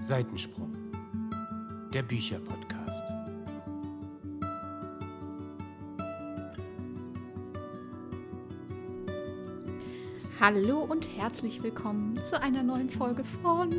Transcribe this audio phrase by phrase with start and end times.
[0.00, 0.72] Seitensprung,
[1.92, 3.02] der Bücherpodcast.
[10.40, 13.72] Hallo und herzlich willkommen zu einer neuen Folge von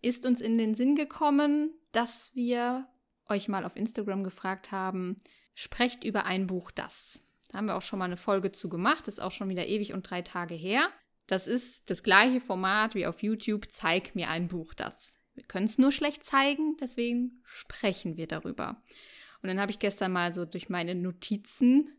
[0.00, 2.88] ist uns in den Sinn gekommen, dass wir
[3.28, 5.16] euch mal auf Instagram gefragt haben,
[5.54, 7.22] sprecht über ein Buch das.
[7.48, 9.92] Da haben wir auch schon mal eine Folge zu gemacht, ist auch schon wieder ewig
[9.92, 10.88] und drei Tage her.
[11.26, 15.18] Das ist das gleiche Format wie auf YouTube, zeig mir ein Buch das.
[15.34, 18.82] Wir können es nur schlecht zeigen, deswegen sprechen wir darüber.
[19.42, 21.90] Und dann habe ich gestern mal so durch meine Notizen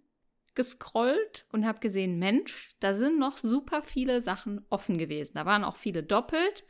[0.56, 5.34] gescrollt und habe gesehen, Mensch, da sind noch super viele Sachen offen gewesen.
[5.36, 6.66] Da waren auch viele doppelt,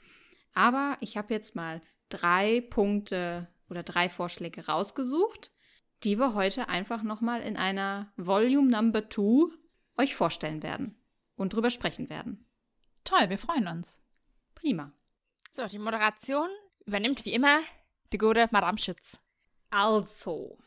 [0.53, 5.52] aber ich habe jetzt mal drei Punkte oder drei Vorschläge rausgesucht,
[6.03, 9.54] die wir heute einfach nochmal in einer Volume Number 2
[9.98, 10.95] euch vorstellen werden
[11.36, 12.45] und drüber sprechen werden.
[13.04, 14.02] Toll, wir freuen uns.
[14.56, 14.94] Prima.
[15.52, 16.50] So, die Moderation
[16.86, 17.59] übernimmt wie immer
[18.14, 19.20] die gute Madame Schütz.
[19.70, 20.58] Also,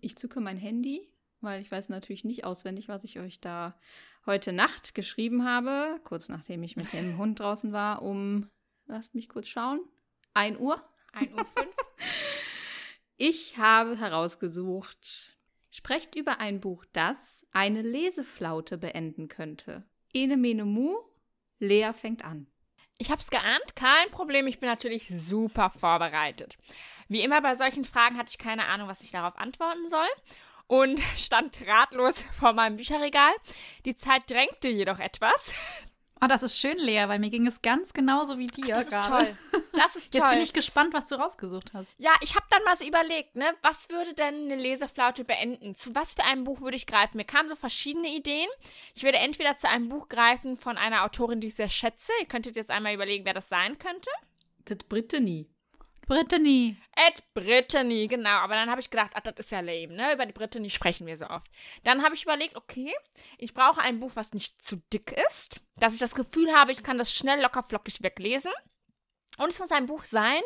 [0.00, 1.08] ich zücke mein Handy,
[1.40, 3.76] weil ich weiß natürlich nicht auswendig, was ich euch da
[4.26, 8.48] heute Nacht geschrieben habe, kurz nachdem ich mit dem Hund draußen war, um,
[8.86, 9.80] lasst mich kurz schauen,
[10.34, 10.82] 1 Uhr.
[11.12, 11.68] 1 Uhr 5.
[13.24, 15.38] Ich habe herausgesucht,
[15.70, 19.84] sprecht über ein Buch, das eine Leseflaute beenden könnte.
[20.12, 20.96] Ene mene mu,
[21.60, 22.48] Lea fängt an.
[23.02, 26.56] Ich hab's geahnt, kein Problem, ich bin natürlich super vorbereitet.
[27.08, 30.06] Wie immer bei solchen Fragen hatte ich keine Ahnung, was ich darauf antworten soll
[30.68, 33.32] und stand ratlos vor meinem Bücherregal.
[33.86, 35.52] Die Zeit drängte jedoch etwas.
[36.22, 38.74] Oh, das ist schön, Lea, weil mir ging es ganz genauso wie dir.
[38.74, 39.08] Das ist gerade.
[39.24, 39.62] toll.
[39.72, 40.20] Das ist toll.
[40.24, 41.90] Jetzt bin ich gespannt, was du rausgesucht hast.
[41.98, 45.74] Ja, ich habe dann mal so überlegt, ne, was würde denn eine Leseflaute beenden?
[45.74, 47.16] Zu was für einem Buch würde ich greifen?
[47.16, 48.48] Mir kamen so verschiedene Ideen.
[48.94, 52.12] Ich würde entweder zu einem Buch greifen von einer Autorin, die ich sehr schätze.
[52.20, 54.10] Ihr könntet jetzt einmal überlegen, wer das sein könnte.
[54.66, 55.48] Das Brittany.
[56.12, 56.76] Brittany.
[56.94, 58.40] Ed Brittany, genau.
[58.40, 60.12] Aber dann habe ich gedacht, ach, das ist ja lame, ne?
[60.12, 61.46] Über die Brittany sprechen wir so oft.
[61.84, 62.92] Dann habe ich überlegt, okay,
[63.38, 66.82] ich brauche ein Buch, was nicht zu dick ist, dass ich das Gefühl habe, ich
[66.82, 68.52] kann das schnell locker flockig weglesen.
[69.38, 70.42] Und es muss ein Buch sein,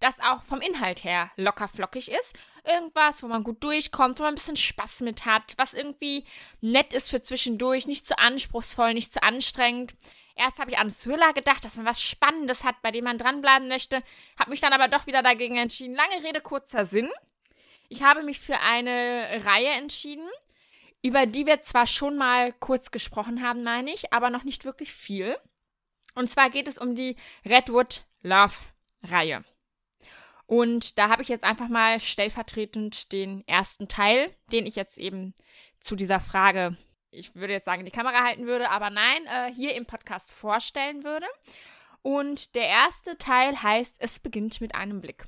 [0.00, 2.34] das auch vom Inhalt her locker flockig ist.
[2.64, 6.24] Irgendwas, wo man gut durchkommt, wo man ein bisschen Spaß mit hat, was irgendwie
[6.62, 9.94] nett ist für zwischendurch, nicht zu anspruchsvoll, nicht zu anstrengend.
[10.36, 13.68] Erst habe ich an Thriller gedacht, dass man was Spannendes hat, bei dem man dranbleiben
[13.68, 14.02] möchte,
[14.38, 15.94] habe mich dann aber doch wieder dagegen entschieden.
[15.94, 17.10] Lange Rede, kurzer Sinn.
[17.88, 20.28] Ich habe mich für eine Reihe entschieden,
[21.02, 24.92] über die wir zwar schon mal kurz gesprochen haben, meine ich, aber noch nicht wirklich
[24.92, 25.36] viel.
[26.14, 28.54] Und zwar geht es um die Redwood Love
[29.02, 29.44] Reihe.
[30.46, 35.34] Und da habe ich jetzt einfach mal stellvertretend den ersten Teil, den ich jetzt eben
[35.78, 36.76] zu dieser Frage
[37.10, 40.32] ich würde jetzt sagen, in die Kamera halten würde, aber nein, äh, hier im Podcast
[40.32, 41.26] vorstellen würde.
[42.02, 45.24] Und der erste Teil heißt Es beginnt mit einem Blick.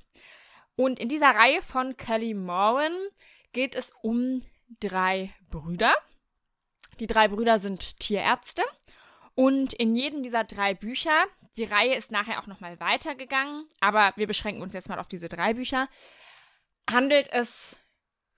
[0.76, 2.96] Und in dieser Reihe von Kelly Moran
[3.52, 4.42] geht es um
[4.80, 5.94] drei Brüder.
[6.98, 8.62] Die drei Brüder sind Tierärzte.
[9.34, 11.24] Und in jedem dieser drei Bücher,
[11.56, 15.28] die Reihe ist nachher auch nochmal weitergegangen, aber wir beschränken uns jetzt mal auf diese
[15.28, 15.88] drei Bücher,
[16.90, 17.76] handelt es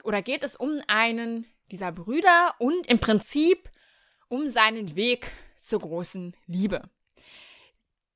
[0.05, 3.71] oder geht es um einen dieser Brüder und im Prinzip
[4.29, 6.89] um seinen Weg zur großen Liebe.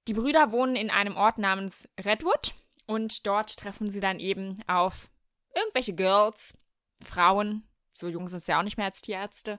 [0.07, 2.55] Die Brüder wohnen in einem Ort namens Redwood
[2.87, 5.11] und dort treffen sie dann eben auf
[5.55, 6.57] irgendwelche Girls,
[7.03, 9.59] Frauen, so jung sind sie ja auch nicht mehr als Tierärzte,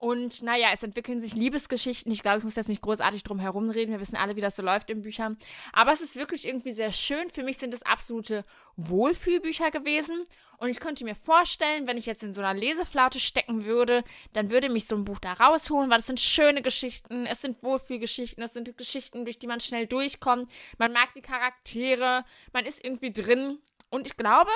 [0.00, 2.10] und naja, es entwickeln sich Liebesgeschichten.
[2.10, 3.92] Ich glaube, ich muss jetzt nicht großartig drum herum reden.
[3.92, 5.36] Wir wissen alle, wie das so läuft in Büchern.
[5.74, 7.28] Aber es ist wirklich irgendwie sehr schön.
[7.28, 8.46] Für mich sind es absolute
[8.78, 10.24] Wohlfühlbücher gewesen.
[10.56, 14.02] Und ich könnte mir vorstellen, wenn ich jetzt in so einer Leseflaute stecken würde,
[14.32, 17.62] dann würde mich so ein Buch da rausholen, weil es sind schöne Geschichten, es sind
[17.62, 20.50] Wohlfühlgeschichten, es sind Geschichten, durch die man schnell durchkommt.
[20.78, 23.58] Man mag die Charaktere, man ist irgendwie drin.
[23.90, 24.50] Und ich glaube,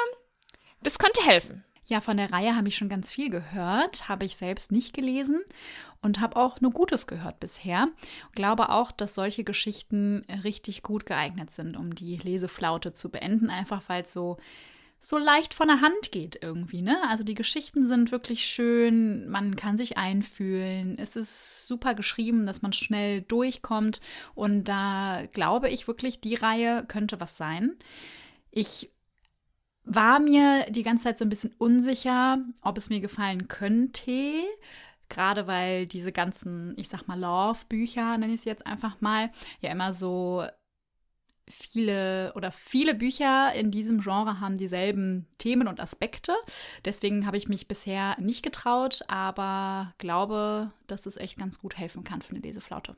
[0.82, 1.64] das könnte helfen.
[1.86, 5.42] Ja, von der Reihe habe ich schon ganz viel gehört, habe ich selbst nicht gelesen
[6.00, 7.88] und habe auch nur Gutes gehört bisher.
[8.34, 13.82] Glaube auch, dass solche Geschichten richtig gut geeignet sind, um die Leseflaute zu beenden, einfach
[13.88, 14.38] weil es so
[15.04, 16.96] so leicht von der Hand geht irgendwie, ne?
[17.10, 22.62] Also die Geschichten sind wirklich schön, man kann sich einfühlen, es ist super geschrieben, dass
[22.62, 24.00] man schnell durchkommt
[24.34, 27.76] und da glaube ich wirklich, die Reihe könnte was sein.
[28.50, 28.94] Ich
[29.84, 34.44] war mir die ganze Zeit so ein bisschen unsicher, ob es mir gefallen könnte.
[35.08, 39.70] Gerade weil diese ganzen, ich sag mal, Love-Bücher, nenne ich sie jetzt einfach mal, ja
[39.70, 40.44] immer so
[41.48, 46.34] viele oder viele Bücher in diesem Genre haben dieselben Themen und Aspekte.
[46.84, 52.04] Deswegen habe ich mich bisher nicht getraut, aber glaube, dass es echt ganz gut helfen
[52.04, 52.96] kann für eine Leseflaute.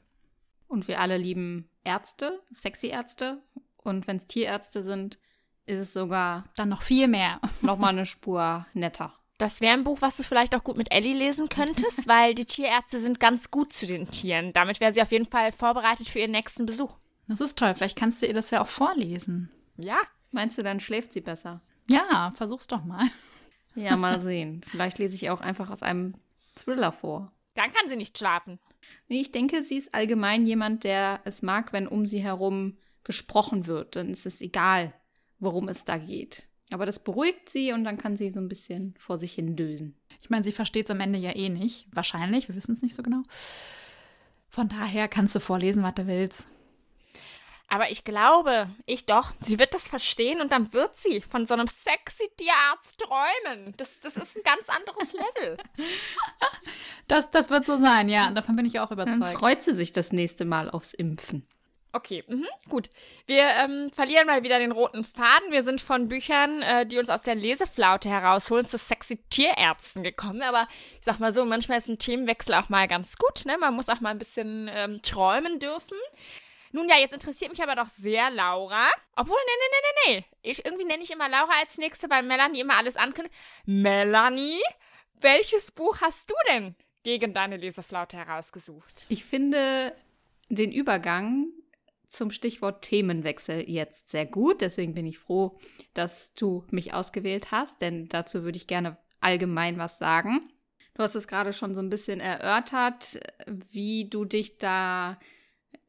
[0.68, 3.42] Und wir alle lieben Ärzte, sexy Ärzte.
[3.76, 5.18] Und wenn es Tierärzte sind,
[5.66, 7.40] ist es sogar Dann noch viel mehr.
[7.60, 9.12] nochmal eine Spur netter.
[9.38, 12.46] Das wäre ein Buch, was du vielleicht auch gut mit Ellie lesen könntest, weil die
[12.46, 14.52] Tierärzte sind ganz gut zu den Tieren.
[14.54, 16.96] Damit wäre sie auf jeden Fall vorbereitet für ihren nächsten Besuch.
[17.28, 17.74] Das ist toll.
[17.74, 19.50] Vielleicht kannst du ihr das ja auch vorlesen.
[19.76, 19.98] Ja,
[20.32, 21.62] Meinst du, dann schläft sie besser?
[21.88, 23.06] Ja, versuch's doch mal.
[23.74, 24.62] Ja, mal sehen.
[24.66, 26.14] Vielleicht lese ich auch einfach aus einem
[26.54, 27.32] Thriller vor.
[27.54, 28.58] dann kann sie nicht schlafen.
[29.08, 33.66] Nee, ich denke, sie ist allgemein jemand, der es mag, wenn um sie herum gesprochen
[33.66, 33.96] wird.
[33.96, 34.92] Dann ist es egal,
[35.38, 36.46] worum es da geht.
[36.72, 39.96] Aber das beruhigt sie und dann kann sie so ein bisschen vor sich hin dösen.
[40.20, 41.86] Ich meine, sie versteht es am Ende ja eh nicht.
[41.92, 43.22] Wahrscheinlich, wir wissen es nicht so genau.
[44.48, 46.46] Von daher kannst du vorlesen, was du willst.
[47.68, 51.54] Aber ich glaube, ich doch, sie wird das verstehen und dann wird sie von so
[51.54, 53.74] einem sexy Tierarzt träumen.
[53.76, 55.56] Das, das ist ein ganz anderes Level.
[57.08, 58.32] Das, das wird so sein, ja.
[58.32, 59.38] Davon bin ich auch Dann überzeugt.
[59.38, 61.46] freut sie sich das nächste Mal aufs Impfen.
[61.96, 62.90] Okay, mhm, gut.
[63.24, 65.50] Wir ähm, verlieren mal wieder den roten Faden.
[65.50, 70.42] Wir sind von Büchern, äh, die uns aus der Leseflaute herausholen, zu sexy Tierärzten gekommen.
[70.42, 73.46] Aber ich sag mal so, manchmal ist ein Themenwechsel auch mal ganz gut.
[73.46, 73.56] Ne?
[73.56, 75.96] Man muss auch mal ein bisschen ähm, träumen dürfen.
[76.70, 78.88] Nun ja, jetzt interessiert mich aber doch sehr Laura.
[79.16, 80.50] Obwohl, nee, nee, nee, nee, nee.
[80.50, 83.34] Ich, irgendwie nenne ich immer Laura als Nächste, weil Melanie immer alles ankündigt.
[83.64, 84.60] Melanie,
[85.14, 89.06] welches Buch hast du denn gegen deine Leseflaute herausgesucht?
[89.08, 89.94] Ich finde
[90.50, 91.46] den Übergang
[92.08, 94.60] zum Stichwort Themenwechsel jetzt sehr gut.
[94.60, 95.58] Deswegen bin ich froh,
[95.94, 100.48] dass du mich ausgewählt hast, denn dazu würde ich gerne allgemein was sagen.
[100.94, 105.18] Du hast es gerade schon so ein bisschen erörtert, wie du dich da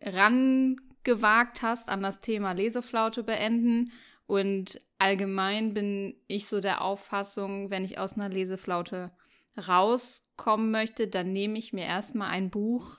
[0.01, 3.91] rangewagt hast an das Thema Leseflaute beenden.
[4.25, 9.11] Und allgemein bin ich so der Auffassung, wenn ich aus einer Leseflaute
[9.57, 12.97] rauskommen möchte, dann nehme ich mir erstmal ein Buch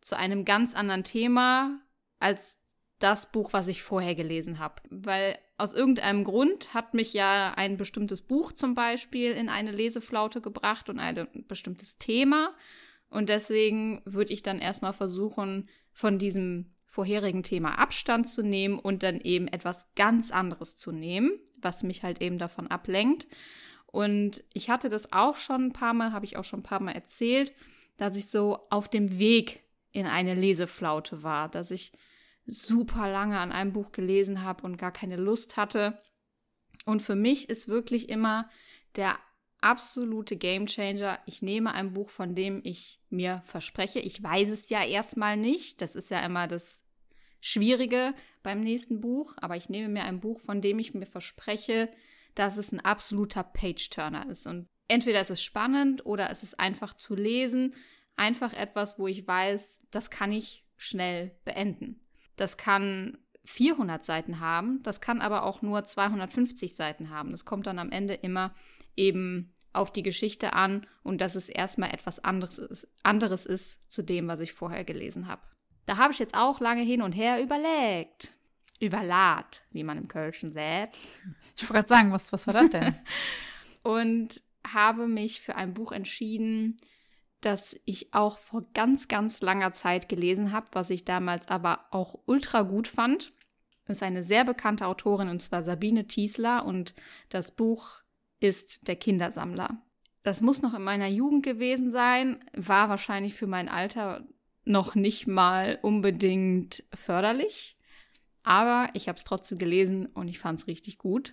[0.00, 1.80] zu einem ganz anderen Thema
[2.18, 2.58] als
[2.98, 4.82] das Buch, was ich vorher gelesen habe.
[4.90, 10.40] Weil aus irgendeinem Grund hat mich ja ein bestimmtes Buch zum Beispiel in eine Leseflaute
[10.40, 12.54] gebracht und ein bestimmtes Thema.
[13.08, 19.02] Und deswegen würde ich dann erstmal versuchen, von diesem vorherigen Thema Abstand zu nehmen und
[19.02, 23.28] dann eben etwas ganz anderes zu nehmen, was mich halt eben davon ablenkt.
[23.86, 26.80] Und ich hatte das auch schon ein paar Mal, habe ich auch schon ein paar
[26.82, 27.52] Mal erzählt,
[27.98, 29.62] dass ich so auf dem Weg
[29.92, 31.92] in eine Leseflaute war, dass ich
[32.46, 36.00] super lange an einem Buch gelesen habe und gar keine Lust hatte.
[36.84, 38.48] Und für mich ist wirklich immer
[38.94, 39.18] der
[39.60, 41.18] absolute Gamechanger.
[41.26, 43.98] Ich nehme ein Buch, von dem ich mir verspreche.
[43.98, 45.80] Ich weiß es ja erstmal nicht.
[45.80, 46.84] Das ist ja immer das
[47.40, 49.34] Schwierige beim nächsten Buch.
[49.38, 51.90] Aber ich nehme mir ein Buch, von dem ich mir verspreche,
[52.34, 54.46] dass es ein absoluter Page-Turner ist.
[54.46, 57.74] Und entweder ist es spannend oder es ist einfach zu lesen.
[58.14, 62.05] Einfach etwas, wo ich weiß, das kann ich schnell beenden.
[62.36, 67.30] Das kann 400 Seiten haben, das kann aber auch nur 250 Seiten haben.
[67.30, 68.54] Das kommt dann am Ende immer
[68.96, 74.02] eben auf die Geschichte an und dass es erstmal etwas anderes ist, anderes ist zu
[74.02, 75.42] dem, was ich vorher gelesen habe.
[75.84, 78.32] Da habe ich jetzt auch lange hin und her überlegt.
[78.80, 80.98] Überlad, wie man im Kölschen sagt.
[81.56, 82.94] Ich wollte gerade sagen, was, was war das denn?
[83.82, 86.76] und habe mich für ein Buch entschieden,
[87.46, 92.18] das ich auch vor ganz, ganz langer Zeit gelesen habe, was ich damals aber auch
[92.26, 93.30] ultra gut fand.
[93.86, 96.94] Ist eine sehr bekannte Autorin und zwar Sabine Tiesler und
[97.28, 98.02] das Buch
[98.40, 99.80] ist Der Kindersammler.
[100.24, 104.26] Das muss noch in meiner Jugend gewesen sein, war wahrscheinlich für mein Alter
[104.64, 107.76] noch nicht mal unbedingt förderlich,
[108.42, 111.32] aber ich habe es trotzdem gelesen und ich fand es richtig gut.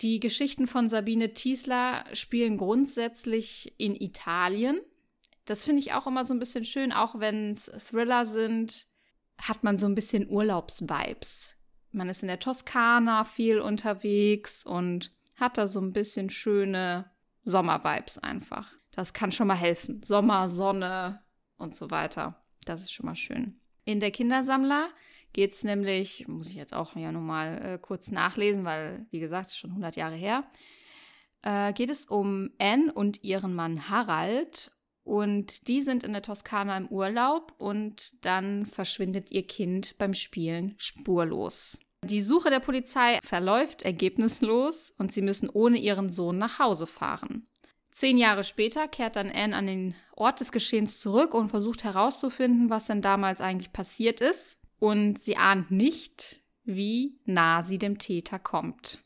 [0.00, 4.80] Die Geschichten von Sabine Tiesler spielen grundsätzlich in Italien.
[5.46, 8.86] Das finde ich auch immer so ein bisschen schön, auch wenn es Thriller sind,
[9.38, 11.56] hat man so ein bisschen Urlaubsvibes.
[11.92, 17.10] Man ist in der Toskana viel unterwegs und hat da so ein bisschen schöne
[17.42, 18.72] Sommervibes einfach.
[18.90, 20.02] Das kann schon mal helfen.
[20.02, 21.22] Sommer, Sonne
[21.58, 22.42] und so weiter.
[22.64, 23.60] Das ist schon mal schön.
[23.84, 24.88] In der Kindersammler
[25.32, 29.48] geht es nämlich, muss ich jetzt auch ja nochmal äh, kurz nachlesen, weil, wie gesagt,
[29.48, 30.44] ist schon 100 Jahre her,
[31.42, 34.72] äh, geht es um Anne und ihren Mann Harald.
[35.06, 40.74] Und die sind in der Toskana im Urlaub und dann verschwindet ihr Kind beim Spielen
[40.78, 41.78] spurlos.
[42.02, 47.46] Die Suche der Polizei verläuft ergebnislos und sie müssen ohne ihren Sohn nach Hause fahren.
[47.92, 52.68] Zehn Jahre später kehrt dann Anne an den Ort des Geschehens zurück und versucht herauszufinden,
[52.68, 54.58] was denn damals eigentlich passiert ist.
[54.80, 59.04] Und sie ahnt nicht, wie nah sie dem Täter kommt.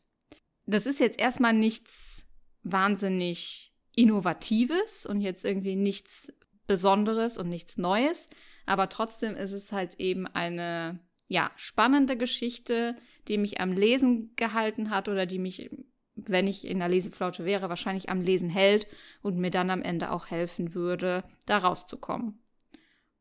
[0.65, 2.25] Das ist jetzt erstmal nichts
[2.63, 3.70] wahnsinnig
[4.01, 6.33] Innovatives und jetzt irgendwie nichts
[6.67, 8.29] Besonderes und nichts Neues,
[8.65, 12.97] aber trotzdem ist es halt eben eine ja, spannende Geschichte,
[13.29, 15.71] die mich am Lesen gehalten hat oder die mich,
[16.15, 18.87] wenn ich in der Leseflaute wäre, wahrscheinlich am Lesen hält
[19.21, 22.41] und mir dann am Ende auch helfen würde, da rauszukommen.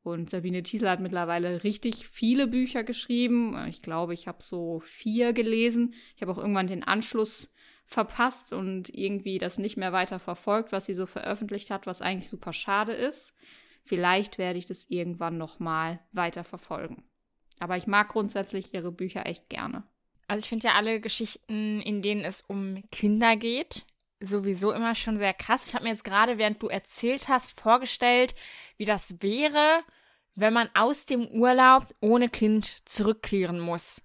[0.02, 3.68] Und Sabine Thiesel hat mittlerweile richtig viele Bücher geschrieben.
[3.68, 5.94] Ich glaube, ich habe so vier gelesen.
[6.16, 7.52] Ich habe auch irgendwann den Anschluss
[7.90, 12.30] verpasst und irgendwie das nicht mehr weiter verfolgt, was sie so veröffentlicht hat, was eigentlich
[12.30, 13.34] super schade ist.
[13.84, 17.04] Vielleicht werde ich das irgendwann noch mal weiter verfolgen.
[17.60, 19.84] Aber ich mag grundsätzlich ihre Bücher echt gerne.
[20.28, 23.88] Also ich finde ja alle Geschichten, in denen es um Kinder geht,
[24.20, 25.66] sowieso immer schon sehr krass.
[25.66, 28.36] Ich habe mir jetzt gerade, während du erzählt hast, vorgestellt,
[28.78, 29.82] wie das wäre,
[30.36, 34.04] wenn man aus dem Urlaub ohne Kind zurückkehren muss.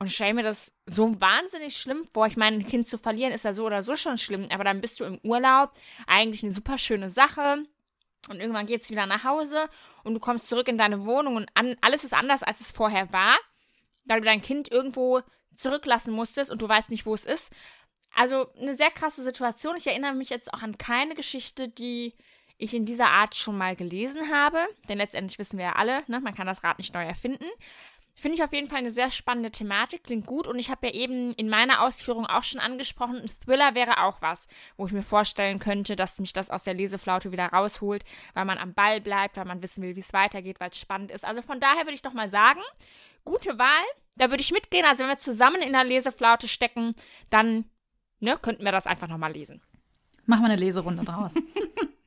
[0.00, 2.26] Und stell mir das so wahnsinnig schlimm vor.
[2.26, 4.80] Ich meine, ein Kind zu verlieren ist ja so oder so schon schlimm, aber dann
[4.80, 5.72] bist du im Urlaub.
[6.06, 7.64] Eigentlich eine super schöne Sache.
[8.28, 9.68] Und irgendwann geht es wieder nach Hause
[10.04, 13.12] und du kommst zurück in deine Wohnung und an, alles ist anders, als es vorher
[13.12, 13.36] war,
[14.04, 15.22] da du dein Kind irgendwo
[15.54, 17.52] zurücklassen musstest und du weißt nicht, wo es ist.
[18.14, 19.76] Also eine sehr krasse Situation.
[19.76, 22.14] Ich erinnere mich jetzt auch an keine Geschichte, die
[22.58, 24.58] ich in dieser Art schon mal gelesen habe.
[24.88, 27.46] Denn letztendlich wissen wir ja alle, ne, man kann das Rad nicht neu erfinden.
[28.18, 30.48] Finde ich auf jeden Fall eine sehr spannende Thematik, klingt gut.
[30.48, 34.20] Und ich habe ja eben in meiner Ausführung auch schon angesprochen, ein Thriller wäre auch
[34.20, 38.44] was, wo ich mir vorstellen könnte, dass mich das aus der Leseflaute wieder rausholt, weil
[38.44, 41.24] man am Ball bleibt, weil man wissen will, wie es weitergeht, weil es spannend ist.
[41.24, 42.60] Also von daher würde ich doch mal sagen,
[43.24, 43.84] gute Wahl.
[44.16, 44.84] Da würde ich mitgehen.
[44.84, 46.96] Also wenn wir zusammen in der Leseflaute stecken,
[47.30, 47.66] dann
[48.18, 49.62] ne, könnten wir das einfach nochmal lesen.
[50.26, 51.36] Machen wir eine Leserunde draus.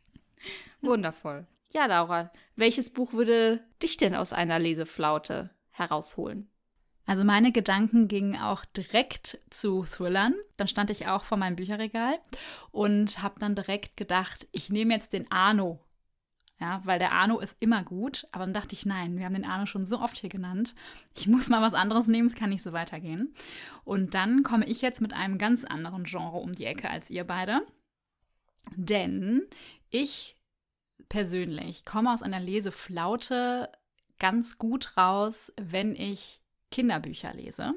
[0.82, 1.48] Wundervoll.
[1.74, 6.50] Ja, Laura, welches Buch würde dich denn aus einer Leseflaute herausholen.
[7.06, 10.36] Also meine Gedanken gingen auch direkt zu Thrillern.
[10.58, 12.20] Dann stand ich auch vor meinem Bücherregal
[12.72, 15.80] und habe dann direkt gedacht, ich nehme jetzt den Arno.
[16.60, 18.28] Ja, weil der Arno ist immer gut.
[18.32, 20.76] Aber dann dachte ich, nein, wir haben den Arno schon so oft hier genannt.
[21.18, 23.34] Ich muss mal was anderes nehmen, es kann nicht so weitergehen.
[23.84, 27.24] Und dann komme ich jetzt mit einem ganz anderen Genre um die Ecke als ihr
[27.24, 27.62] beide.
[28.76, 29.48] Denn
[29.90, 30.38] ich
[31.10, 33.72] persönlich komme aus einer Leseflaute
[34.22, 37.74] ganz gut raus, wenn ich Kinderbücher lese,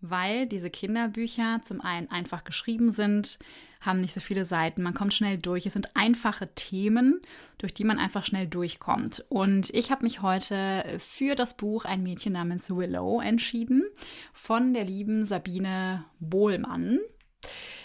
[0.00, 3.38] weil diese Kinderbücher zum einen einfach geschrieben sind,
[3.80, 5.64] haben nicht so viele Seiten, man kommt schnell durch.
[5.64, 7.22] Es sind einfache Themen,
[7.58, 9.24] durch die man einfach schnell durchkommt.
[9.28, 13.84] Und ich habe mich heute für das Buch Ein Mädchen namens Willow entschieden
[14.32, 16.98] von der lieben Sabine Bohlmann.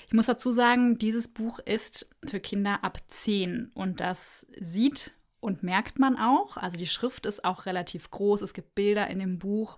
[0.08, 5.12] Ich muss dazu sagen, dieses Buch ist für Kinder ab 10 und das sieht
[5.44, 6.58] und merkt man auch.
[6.58, 9.78] Also die Schrift ist auch relativ groß, es gibt Bilder in dem Buch.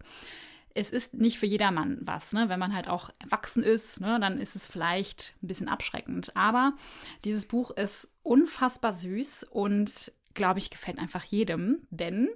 [0.73, 2.49] Es ist nicht für jedermann was, ne?
[2.49, 6.35] Wenn man halt auch erwachsen ist, ne, dann ist es vielleicht ein bisschen abschreckend.
[6.35, 6.73] Aber
[7.23, 12.29] dieses Buch ist unfassbar süß und, glaube ich, gefällt einfach jedem, denn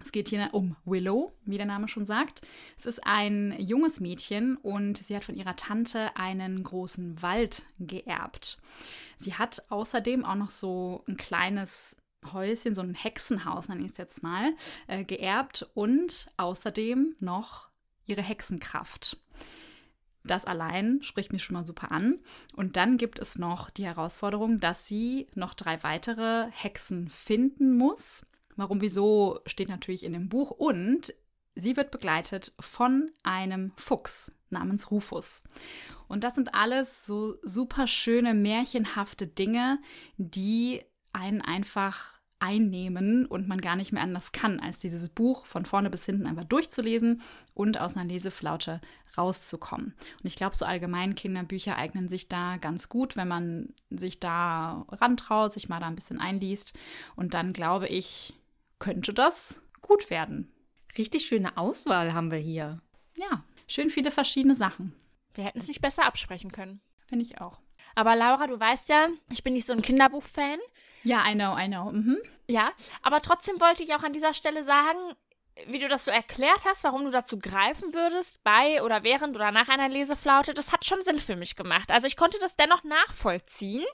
[0.00, 2.42] es geht hier um Willow, wie der Name schon sagt.
[2.76, 8.58] Es ist ein junges Mädchen und sie hat von ihrer Tante einen großen Wald geerbt.
[9.16, 11.96] Sie hat außerdem auch noch so ein kleines
[12.32, 14.54] Häuschen, so ein Hexenhaus, nenne ich es jetzt mal,
[14.86, 17.68] äh, geerbt und außerdem noch
[18.06, 19.16] ihre Hexenkraft.
[20.24, 22.18] Das allein spricht mich schon mal super an.
[22.54, 28.26] Und dann gibt es noch die Herausforderung, dass sie noch drei weitere Hexen finden muss.
[28.56, 30.50] Warum, wieso, steht natürlich in dem Buch.
[30.50, 31.14] Und
[31.54, 35.42] sie wird begleitet von einem Fuchs namens Rufus.
[36.08, 39.78] Und das sind alles so super schöne, märchenhafte Dinge,
[40.16, 45.64] die einen einfach einnehmen und man gar nicht mehr anders kann, als dieses Buch von
[45.66, 47.22] vorne bis hinten einfach durchzulesen
[47.54, 48.80] und aus einer Leseflaute
[49.16, 49.94] rauszukommen.
[50.22, 54.86] Und ich glaube, so allgemein Kinderbücher eignen sich da ganz gut, wenn man sich da
[54.88, 56.78] rantraut, sich mal da ein bisschen einliest.
[57.16, 58.34] Und dann glaube ich,
[58.78, 60.52] könnte das gut werden.
[60.96, 62.80] Richtig schöne Auswahl haben wir hier.
[63.16, 64.92] Ja, schön viele verschiedene Sachen.
[65.34, 66.80] Wir hätten es nicht besser absprechen können.
[67.06, 67.60] Finde ich auch.
[67.98, 70.60] Aber Laura, du weißt ja, ich bin nicht so ein Kinderbuch-Fan.
[71.02, 71.90] Ja, I know, I know.
[71.90, 72.18] Mhm.
[72.46, 72.70] Ja,
[73.02, 75.16] aber trotzdem wollte ich auch an dieser Stelle sagen,
[75.66, 79.50] wie du das so erklärt hast, warum du dazu greifen würdest, bei oder während oder
[79.50, 81.90] nach einer Leseflaute, das hat schon Sinn für mich gemacht.
[81.90, 83.84] Also ich konnte das dennoch nachvollziehen.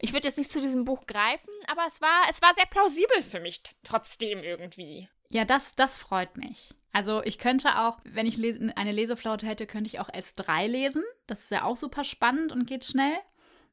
[0.00, 3.22] Ich würde jetzt nicht zu diesem Buch greifen, aber es war, es war sehr plausibel
[3.22, 5.08] für mich trotzdem irgendwie.
[5.30, 6.74] Ja, das, das freut mich.
[6.92, 11.04] Also ich könnte auch, wenn ich lese, eine Leseflaute hätte, könnte ich auch S3 lesen.
[11.26, 13.16] Das ist ja auch super spannend und geht schnell.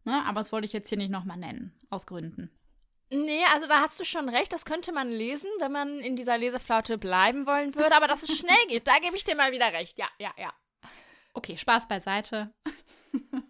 [0.03, 0.23] Ne?
[0.25, 2.51] Aber das wollte ich jetzt hier nicht nochmal nennen, aus Gründen.
[3.09, 6.37] Nee, also da hast du schon recht, das könnte man lesen, wenn man in dieser
[6.37, 9.71] Leseflaute bleiben wollen würde, aber dass es schnell geht, da gebe ich dir mal wieder
[9.71, 9.97] recht.
[9.97, 10.53] Ja, ja, ja.
[11.33, 12.53] Okay, Spaß beiseite.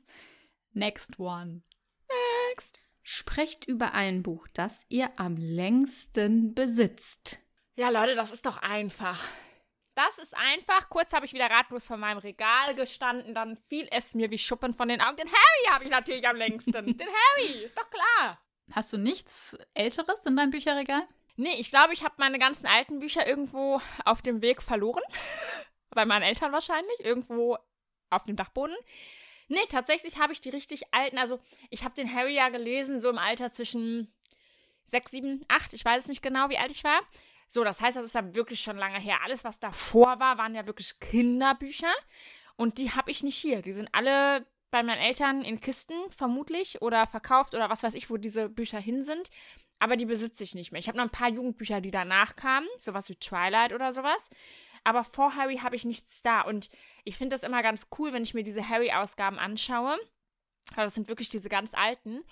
[0.74, 1.64] Next one.
[2.52, 2.80] Next.
[3.02, 7.40] Sprecht über ein Buch, das ihr am längsten besitzt.
[7.78, 9.24] Ja, Leute, das ist doch einfach.
[9.94, 10.90] Das ist einfach.
[10.90, 14.74] Kurz habe ich wieder ratlos vor meinem Regal gestanden, dann fiel es mir wie Schuppen
[14.74, 15.18] von den Augen.
[15.18, 16.74] Den Harry habe ich natürlich am längsten.
[16.98, 18.42] Den Harry, ist doch klar.
[18.74, 21.08] Hast du nichts Älteres in deinem Bücherregal?
[21.36, 25.04] Nee, ich glaube, ich habe meine ganzen alten Bücher irgendwo auf dem Weg verloren.
[25.92, 27.00] Bei meinen Eltern wahrscheinlich.
[27.02, 27.60] Irgendwo
[28.10, 28.76] auf dem Dachboden.
[29.50, 31.20] Nee, tatsächlich habe ich die richtig alten.
[31.20, 34.12] Also, ich habe den Harry ja gelesen, so im Alter zwischen
[34.86, 35.74] 6, 7, 8.
[35.74, 37.02] Ich weiß es nicht genau, wie alt ich war.
[37.48, 39.20] So, das heißt, das ist ja wirklich schon lange her.
[39.24, 41.94] Alles, was davor war, waren ja wirklich Kinderbücher.
[42.56, 43.62] Und die habe ich nicht hier.
[43.62, 48.10] Die sind alle bei meinen Eltern in Kisten, vermutlich, oder verkauft oder was weiß ich,
[48.10, 49.30] wo diese Bücher hin sind.
[49.80, 50.80] Aber die besitze ich nicht mehr.
[50.80, 54.30] Ich habe noch ein paar Jugendbücher, die danach kamen, sowas wie Twilight oder sowas.
[54.84, 56.42] Aber vor Harry habe ich nichts da.
[56.42, 56.70] Und
[57.04, 59.98] ich finde das immer ganz cool, wenn ich mir diese Harry-Ausgaben anschaue.
[60.76, 62.24] Das sind wirklich diese ganz alten.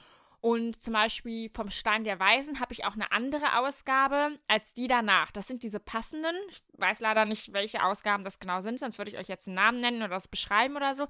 [0.42, 4.88] Und zum Beispiel vom Stein der Weisen habe ich auch eine andere Ausgabe als die
[4.88, 5.32] danach.
[5.32, 6.36] Das sind diese passenden.
[6.50, 9.56] Ich weiß leider nicht, welche Ausgaben das genau sind, sonst würde ich euch jetzt einen
[9.56, 11.08] Namen nennen oder das beschreiben oder so.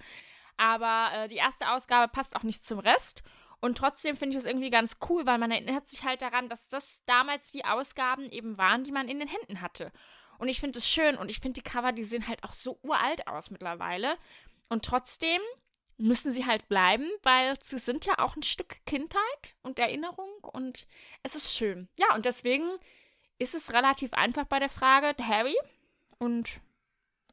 [0.58, 3.24] Aber äh, die erste Ausgabe passt auch nicht zum Rest.
[3.60, 6.70] Und trotzdem finde ich es irgendwie ganz cool, weil man erinnert sich halt daran, dass
[6.70, 9.92] das damals die Ausgaben eben waren, die man in den Händen hatte.
[10.38, 12.78] Und ich finde es schön und ich finde die Cover, die sehen halt auch so
[12.84, 14.18] uralt aus mittlerweile.
[14.70, 15.42] Und trotzdem
[15.98, 20.88] müssen sie halt bleiben, weil sie sind ja auch ein Stück Kindheit und Erinnerung und
[21.24, 21.88] es ist schön.
[21.98, 22.68] Ja, und deswegen
[23.40, 25.56] ist es relativ einfach bei der Frage Harry
[26.18, 26.62] und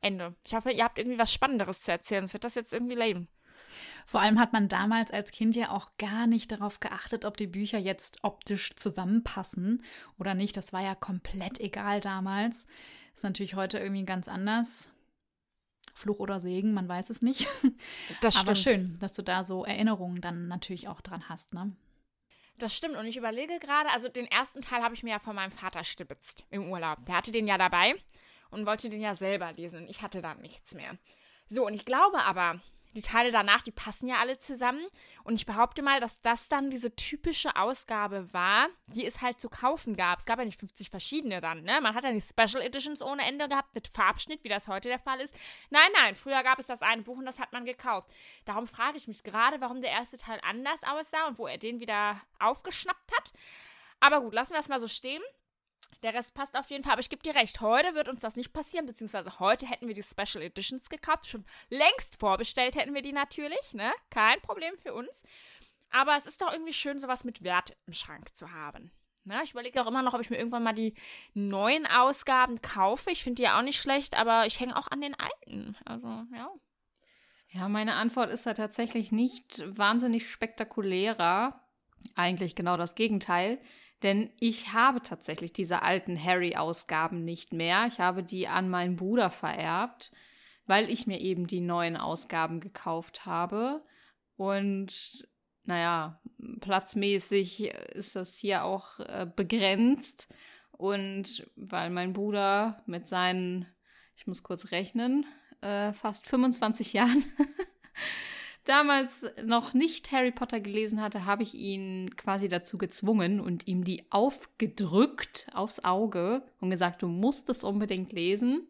[0.01, 0.35] Ende.
[0.47, 3.27] Ich hoffe, ihr habt irgendwie was Spannenderes zu erzählen, sonst wird das jetzt irgendwie lame.
[4.07, 7.47] Vor allem hat man damals als Kind ja auch gar nicht darauf geachtet, ob die
[7.47, 9.83] Bücher jetzt optisch zusammenpassen
[10.19, 10.57] oder nicht.
[10.57, 12.67] Das war ja komplett egal damals.
[13.15, 14.92] Ist natürlich heute irgendwie ganz anders.
[15.93, 17.47] Fluch oder Segen, man weiß es nicht.
[18.21, 18.79] Das Aber stimmt.
[18.79, 21.75] schön, dass du da so Erinnerungen dann natürlich auch dran hast, ne?
[22.59, 22.97] Das stimmt.
[22.97, 25.83] Und ich überlege gerade, also den ersten Teil habe ich mir ja von meinem Vater
[25.85, 27.05] stibitzt im Urlaub.
[27.07, 27.95] Der hatte den ja dabei
[28.51, 29.89] und wollte den ja selber lesen.
[29.89, 30.97] Ich hatte da nichts mehr.
[31.49, 32.61] So, und ich glaube aber,
[32.95, 34.85] die Teile danach, die passen ja alle zusammen.
[35.25, 39.49] Und ich behaupte mal, dass das dann diese typische Ausgabe war, die es halt zu
[39.49, 40.19] kaufen gab.
[40.19, 41.81] Es gab ja nicht 50 verschiedene dann, ne?
[41.81, 44.99] Man hat ja nicht Special Editions ohne Ende gehabt mit Farbschnitt, wie das heute der
[44.99, 45.35] Fall ist.
[45.71, 48.11] Nein, nein, früher gab es das eine Buch und das hat man gekauft.
[48.45, 51.81] Darum frage ich mich gerade, warum der erste Teil anders aussah und wo er den
[51.81, 53.33] wieder aufgeschnappt hat.
[54.01, 55.23] Aber gut, lassen wir es mal so stehen.
[56.03, 58.35] Der Rest passt auf jeden Fall, aber ich gebe dir recht, heute wird uns das
[58.35, 63.03] nicht passieren, beziehungsweise heute hätten wir die Special Editions gekauft, schon längst vorbestellt hätten wir
[63.03, 63.93] die natürlich, ne?
[64.11, 65.23] Kein Problem für uns.
[65.91, 68.91] Aber es ist doch irgendwie schön, sowas mit Wert im Schrank zu haben.
[69.25, 69.41] Ne?
[69.45, 70.95] Ich überlege auch immer noch, ob ich mir irgendwann mal die
[71.35, 73.11] neuen Ausgaben kaufe.
[73.11, 75.77] Ich finde die ja auch nicht schlecht, aber ich hänge auch an den alten.
[75.85, 76.51] Also, ja.
[77.51, 81.61] Ja, meine Antwort ist ja tatsächlich nicht wahnsinnig spektakulärer.
[82.17, 83.61] Eigentlich genau das Gegenteil.
[84.03, 87.87] Denn ich habe tatsächlich diese alten Harry-Ausgaben nicht mehr.
[87.87, 90.13] Ich habe die an meinen Bruder vererbt,
[90.67, 93.85] weil ich mir eben die neuen Ausgaben gekauft habe.
[94.37, 95.29] Und
[95.65, 96.21] naja,
[96.61, 100.29] platzmäßig ist das hier auch äh, begrenzt.
[100.73, 103.69] Und weil mein Bruder mit seinen,
[104.17, 105.25] ich muss kurz rechnen,
[105.61, 107.25] äh, fast 25 Jahren
[108.65, 113.85] damals noch nicht Harry Potter gelesen hatte, habe ich ihn quasi dazu gezwungen und ihm
[113.85, 118.69] die aufgedrückt aufs Auge und gesagt, du musst es unbedingt lesen.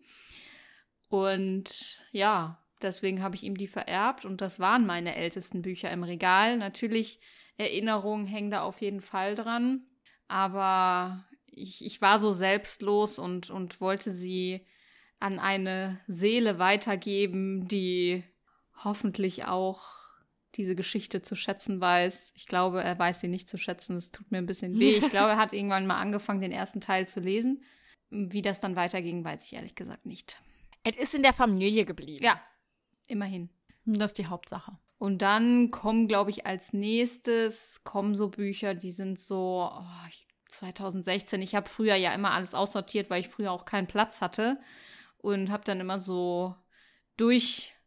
[1.08, 6.04] Und ja, deswegen habe ich ihm die vererbt und das waren meine ältesten Bücher im
[6.04, 6.56] Regal.
[6.56, 7.20] Natürlich,
[7.58, 9.84] Erinnerungen hängen da auf jeden Fall dran,
[10.26, 14.66] aber ich, ich war so selbstlos und, und wollte sie
[15.20, 18.24] an eine Seele weitergeben, die
[18.84, 19.82] hoffentlich auch
[20.54, 22.32] diese Geschichte zu schätzen weiß.
[22.36, 23.96] Ich glaube, er weiß sie nicht zu schätzen.
[23.96, 24.96] Es tut mir ein bisschen weh.
[24.96, 27.62] Ich glaube, er hat irgendwann mal angefangen, den ersten Teil zu lesen.
[28.10, 30.38] Wie das dann weiterging, weiß ich ehrlich gesagt nicht.
[30.84, 32.22] Es ist in der Familie geblieben.
[32.22, 32.40] Ja,
[33.06, 33.48] immerhin.
[33.86, 34.76] Das ist die Hauptsache.
[34.98, 40.28] Und dann kommen, glaube ich, als nächstes kommen so Bücher, die sind so oh, ich-
[40.52, 41.40] 2016.
[41.40, 44.60] Ich habe früher ja immer alles aussortiert, weil ich früher auch keinen Platz hatte
[45.16, 46.54] und habe dann immer so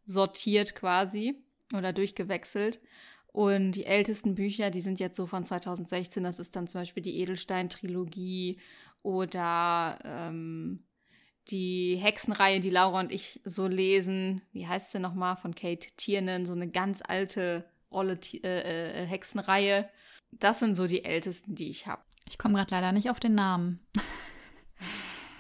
[0.06, 1.44] durchsortiert quasi
[1.76, 2.80] oder durchgewechselt.
[3.28, 6.24] Und die ältesten Bücher, die sind jetzt so von 2016.
[6.24, 8.60] Das ist dann zum Beispiel die Edelstein-Trilogie
[9.02, 10.86] oder ähm,
[11.50, 14.42] die Hexenreihe, die Laura und ich so lesen.
[14.54, 15.36] Wie heißt sie nochmal?
[15.36, 19.90] Von Kate Tiernan, so eine ganz alte, olle äh, äh, Hexenreihe.
[20.32, 22.02] Das sind so die ältesten, die ich habe.
[22.28, 23.86] Ich komme gerade leider nicht auf den Namen.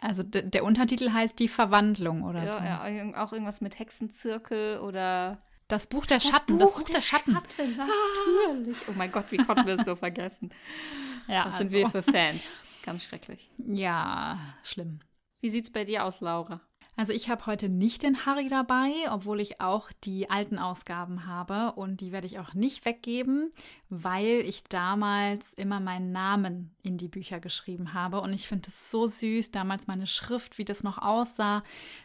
[0.07, 2.57] Also der Untertitel heißt Die Verwandlung oder so.
[2.59, 6.59] Ja, ja, irg- auch irgendwas mit Hexenzirkel oder Das Buch der Schatten.
[6.59, 7.33] das Buch der, Schatten.
[7.33, 8.77] natürlich.
[8.87, 10.51] Oh mein Gott, wie konnten wir es nur vergessen?
[11.27, 12.63] Ja, Was sind also- wir für Fans?
[12.83, 13.49] Ganz schrecklich.
[13.57, 14.99] Ja, schlimm.
[15.41, 16.61] Wie sieht's bei dir aus, Laura?
[16.97, 21.73] Also ich habe heute nicht den Harry dabei, obwohl ich auch die alten Ausgaben habe
[21.73, 23.51] und die werde ich auch nicht weggeben,
[23.89, 28.91] weil ich damals immer meinen Namen in die Bücher geschrieben habe und ich finde es
[28.91, 31.63] so süß, damals meine Schrift, wie das noch aussah,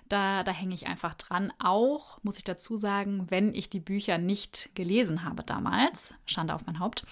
[0.08, 1.52] da, da hänge ich einfach dran.
[1.60, 6.66] Auch, muss ich dazu sagen, wenn ich die Bücher nicht gelesen habe damals, Schande auf
[6.66, 7.04] mein Haupt,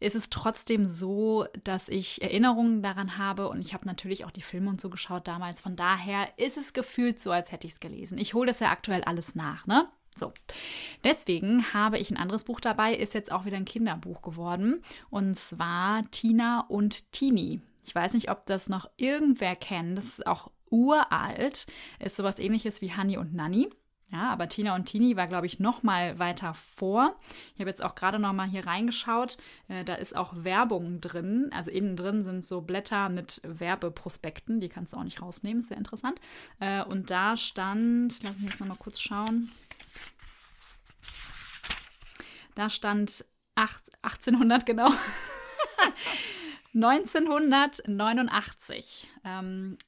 [0.00, 4.42] ist es trotzdem so, dass ich Erinnerungen daran habe und ich habe natürlich auch die
[4.42, 5.60] Filme und so geschaut damals.
[5.60, 8.18] Von daher ist es gefühlt so, als hätte ich es gelesen.
[8.18, 9.88] Ich hole das ja aktuell alles nach, ne?
[10.16, 10.32] So.
[11.04, 14.82] Deswegen habe ich ein anderes Buch dabei, ist jetzt auch wieder ein Kinderbuch geworden.
[15.10, 17.60] Und zwar Tina und Tini.
[17.84, 19.96] Ich weiß nicht, ob das noch irgendwer kennt.
[19.96, 21.66] Das ist auch uralt.
[22.00, 23.70] Ist sowas ähnliches wie Honey und Nanny.
[24.10, 27.14] Ja, aber Tina und Tini war, glaube ich, noch mal weiter vor.
[27.54, 29.36] Ich habe jetzt auch gerade noch mal hier reingeschaut.
[29.68, 31.50] Äh, da ist auch Werbung drin.
[31.52, 34.60] Also innen drin sind so Blätter mit Werbeprospekten.
[34.60, 35.60] Die kannst du auch nicht rausnehmen.
[35.60, 36.18] Ist sehr interessant.
[36.58, 39.52] Äh, und da stand, lass mich jetzt noch mal kurz schauen.
[42.54, 44.88] Da stand acht, 1800, genau.
[46.74, 49.06] 1989.
[49.24, 49.78] Ähm,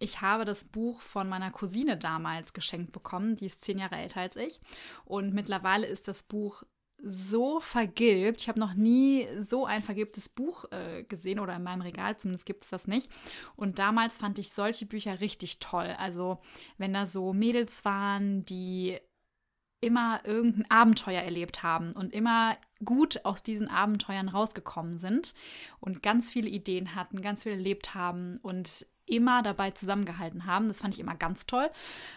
[0.00, 3.36] ich habe das Buch von meiner Cousine damals geschenkt bekommen.
[3.36, 4.60] Die ist zehn Jahre älter als ich.
[5.04, 6.64] Und mittlerweile ist das Buch
[7.02, 8.40] so vergilbt.
[8.40, 12.46] Ich habe noch nie so ein vergilbtes Buch äh, gesehen oder in meinem Regal zumindest
[12.46, 13.10] gibt es das nicht.
[13.56, 15.94] Und damals fand ich solche Bücher richtig toll.
[15.98, 16.40] Also
[16.78, 18.98] wenn da so Mädels waren, die
[19.82, 25.34] immer irgendein Abenteuer erlebt haben und immer gut aus diesen Abenteuern rausgekommen sind
[25.78, 30.68] und ganz viele Ideen hatten, ganz viel erlebt haben und immer dabei zusammengehalten haben.
[30.68, 31.70] Das fand ich immer ganz toll.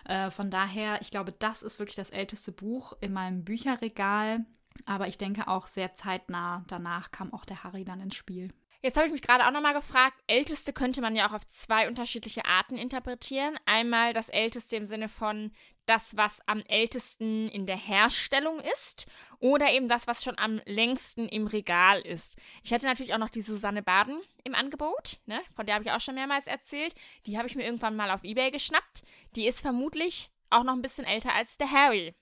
[0.05, 4.45] Äh, von daher, ich glaube, das ist wirklich das älteste Buch in meinem Bücherregal.
[4.85, 8.51] Aber ich denke auch sehr zeitnah danach kam auch der Harry dann ins Spiel.
[8.81, 11.87] Jetzt habe ich mich gerade auch nochmal gefragt, älteste könnte man ja auch auf zwei
[11.87, 13.57] unterschiedliche Arten interpretieren.
[13.65, 15.51] Einmal das älteste im Sinne von
[15.85, 19.05] das, was am ältesten in der Herstellung ist
[19.39, 22.37] oder eben das, was schon am längsten im Regal ist.
[22.63, 25.41] Ich hatte natürlich auch noch die Susanne Baden im Angebot, ne?
[25.55, 26.95] von der habe ich auch schon mehrmals erzählt.
[27.25, 29.03] Die habe ich mir irgendwann mal auf Ebay geschnappt.
[29.35, 32.13] Die ist vermutlich auch noch ein bisschen älter als der Harry.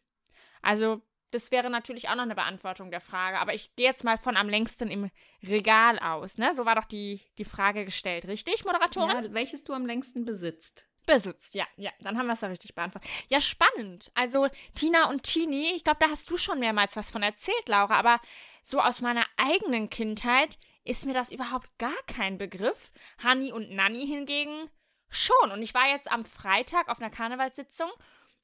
[0.62, 3.39] Also das wäre natürlich auch noch eine Beantwortung der Frage.
[3.39, 5.10] Aber ich gehe jetzt mal von am längsten im
[5.43, 6.38] Regal aus.
[6.38, 6.54] Ne?
[6.54, 9.24] So war doch die, die Frage gestellt, richtig, Moderatorin?
[9.26, 10.88] Ja, welches du am längsten besitzt.
[11.12, 11.91] Besitzt, ja, ja.
[12.00, 13.10] Dann haben wir es ja richtig beantwortet.
[13.28, 14.12] Ja, spannend.
[14.15, 18.00] Also Tina und Tini, ich glaube, da hast du schon mehrmals was von erzählt, Laura.
[18.00, 18.21] Aber
[18.63, 22.91] so aus meiner eigenen Kindheit ist mir das überhaupt gar kein Begriff.
[23.21, 24.69] Hanni und Nanni hingegen
[25.10, 25.52] schon.
[25.52, 27.91] Und ich war jetzt am Freitag auf einer Karnevalssitzung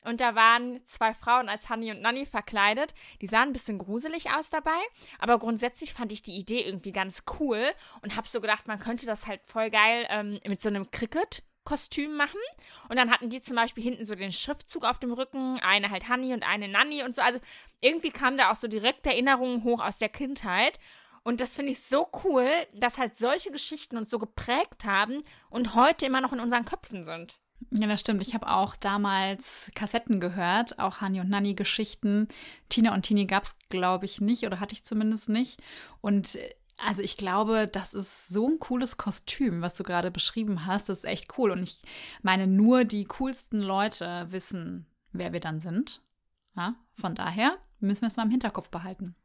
[0.02, 2.94] und da waren zwei Frauen als Hanni und Nanni verkleidet.
[3.22, 4.80] Die sahen ein bisschen gruselig aus dabei,
[5.20, 7.64] aber grundsätzlich fand ich die Idee irgendwie ganz cool
[8.02, 10.92] und habe so gedacht, man könnte das halt voll geil ähm, mit so einem
[11.68, 12.40] Cricket-Kostüm machen.
[12.90, 16.08] Und dann hatten die zum Beispiel hinten so den Schriftzug auf dem Rücken, eine halt
[16.08, 17.22] Hanni und eine Nanni und so.
[17.22, 17.40] Also
[17.82, 20.80] irgendwie kam da auch so direkt Erinnerungen hoch aus der Kindheit.
[21.24, 25.76] Und das finde ich so cool, dass halt solche Geschichten uns so geprägt haben und
[25.76, 27.38] heute immer noch in unseren Köpfen sind.
[27.72, 28.22] Ja, das stimmt.
[28.22, 32.28] Ich habe auch damals Kassetten gehört, auch Hani und Nanni Geschichten.
[32.70, 35.60] Tina und Tini gab es, glaube ich, nicht oder hatte ich zumindest nicht.
[36.00, 40.66] Und äh, also ich glaube, das ist so ein cooles Kostüm, was du gerade beschrieben
[40.66, 40.90] hast.
[40.90, 41.52] Das ist echt cool.
[41.52, 41.82] Und ich
[42.22, 46.02] meine, nur die coolsten Leute wissen, wer wir dann sind.
[46.56, 49.16] Ja, von daher müssen wir es mal im Hinterkopf behalten.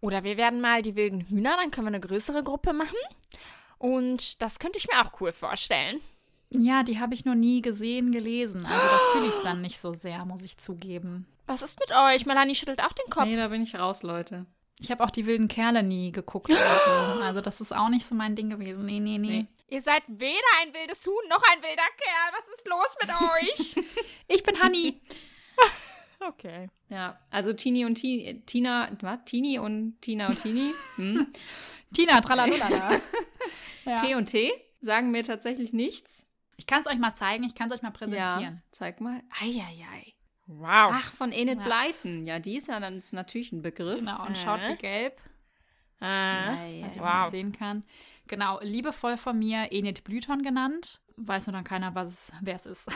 [0.00, 2.96] Oder wir werden mal die wilden Hühner, dann können wir eine größere Gruppe machen.
[3.78, 6.00] Und das könnte ich mir auch cool vorstellen.
[6.50, 8.66] Ja, die habe ich noch nie gesehen, gelesen.
[8.66, 11.26] Also da fühle ich es dann nicht so sehr, muss ich zugeben.
[11.46, 12.26] Was ist mit euch?
[12.26, 13.26] Melanie schüttelt auch den Kopf.
[13.26, 14.46] Nee, da bin ich raus, Leute.
[14.80, 16.90] Ich habe auch die wilden Kerle nie geguckt oder so.
[17.30, 18.84] Also das ist auch nicht so mein Ding gewesen.
[18.86, 19.28] Nee, nee, nee.
[19.28, 19.46] Nee.
[19.68, 22.32] Ihr seid weder ein wildes Huhn noch ein wilder Kerl.
[22.32, 23.84] Was ist los mit euch?
[24.32, 25.00] Ich bin Honey.
[26.20, 26.68] okay.
[26.88, 29.18] Ja, also Tini und Ti Tina, was?
[29.24, 30.72] Tini und Tina und Tini.
[30.96, 31.26] Hm.
[31.94, 33.00] Tina, tralalala.
[33.84, 33.96] ja.
[33.96, 36.28] T und T sagen mir tatsächlich nichts.
[36.56, 38.40] Ich kann es euch mal zeigen, ich kann es euch mal präsentieren.
[38.40, 39.20] Ja, zeig mal.
[39.40, 40.14] Eieiei.
[40.58, 40.90] Wow.
[40.92, 41.64] Ach, von Enid Ja.
[41.64, 42.26] Blyton.
[42.26, 43.98] Ja, die ist ja dann ist natürlich ein Begriff.
[43.98, 44.36] Genau, und Äh.
[44.36, 45.20] schaut wie gelb.
[46.00, 47.30] Äh, Ja, ja, mal wow.
[47.30, 47.84] sehen kann.
[48.26, 51.00] Genau, liebevoll von mir Enid Blüton genannt.
[51.16, 52.88] Weiß nur dann keiner, was, wer es ist.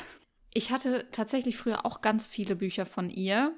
[0.53, 3.55] Ich hatte tatsächlich früher auch ganz viele Bücher von ihr,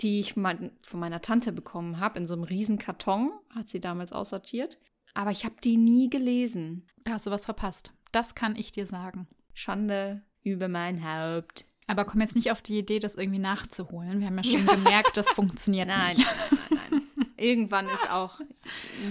[0.00, 3.80] die ich mein, von meiner Tante bekommen habe, in so einem riesen Karton, hat sie
[3.80, 4.78] damals aussortiert.
[5.12, 6.86] Aber ich habe die nie gelesen.
[7.04, 7.92] Da hast du was verpasst.
[8.12, 9.26] Das kann ich dir sagen.
[9.54, 11.66] Schande über mein Haupt.
[11.90, 14.20] Aber komm jetzt nicht auf die Idee, das irgendwie nachzuholen.
[14.20, 16.24] Wir haben ja schon gemerkt, das funktioniert Nein, nicht.
[16.24, 16.36] nein,
[16.70, 17.30] nein, nein, nein.
[17.36, 18.40] Irgendwann ist auch,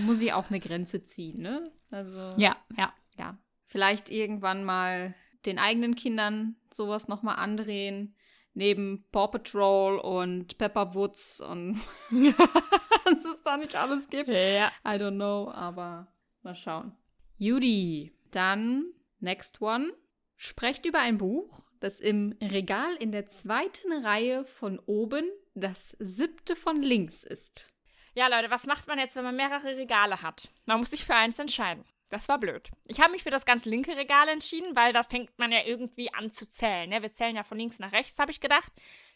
[0.05, 1.71] muss ich auch eine Grenze ziehen, ne?
[1.91, 2.93] Also, Ja, ja.
[3.17, 3.37] ja.
[3.65, 5.13] Vielleicht irgendwann mal
[5.45, 8.15] den eigenen Kindern sowas nochmal andrehen.
[8.53, 14.29] Neben Paw Patrol und Pepper Woods und was es da nicht alles gibt.
[14.29, 14.71] Ja.
[14.85, 16.07] I don't know, aber
[16.43, 16.93] mal schauen.
[17.37, 18.85] Judy, dann
[19.19, 19.91] next one.
[20.35, 26.55] Sprecht über ein Buch, das im Regal in der zweiten Reihe von oben das siebte
[26.55, 27.71] von links ist.
[28.13, 30.49] Ja, Leute, was macht man jetzt, wenn man mehrere Regale hat?
[30.65, 31.85] Man muss sich für eins entscheiden.
[32.09, 32.71] Das war blöd.
[32.85, 36.11] Ich habe mich für das ganz linke Regal entschieden, weil da fängt man ja irgendwie
[36.13, 36.89] an zu zählen.
[36.89, 37.01] Ne?
[37.01, 38.71] Wir zählen ja von links nach rechts, habe ich gedacht.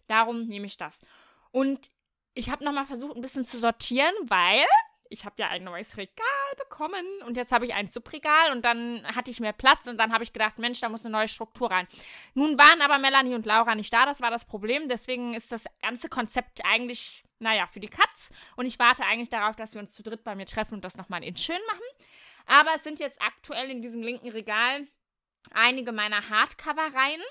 [0.08, 1.02] Darum nehme ich das.
[1.52, 1.90] Und
[2.36, 4.66] ich habe nochmal versucht, ein bisschen zu sortieren, weil
[5.14, 9.06] ich habe ja ein neues Regal bekommen und jetzt habe ich ein Subregal und dann
[9.16, 11.72] hatte ich mehr Platz und dann habe ich gedacht, Mensch, da muss eine neue Struktur
[11.72, 11.88] rein.
[12.34, 14.90] Nun waren aber Melanie und Laura nicht da, das war das Problem.
[14.90, 18.32] Deswegen ist das ganze Konzept eigentlich, naja, für die Katz.
[18.56, 20.98] Und ich warte eigentlich darauf, dass wir uns zu dritt bei mir treffen und das
[20.98, 22.08] nochmal in schön machen.
[22.46, 24.88] Aber es sind jetzt aktuell in diesem linken Regal
[25.52, 27.22] einige meiner Hardcover-Reihen.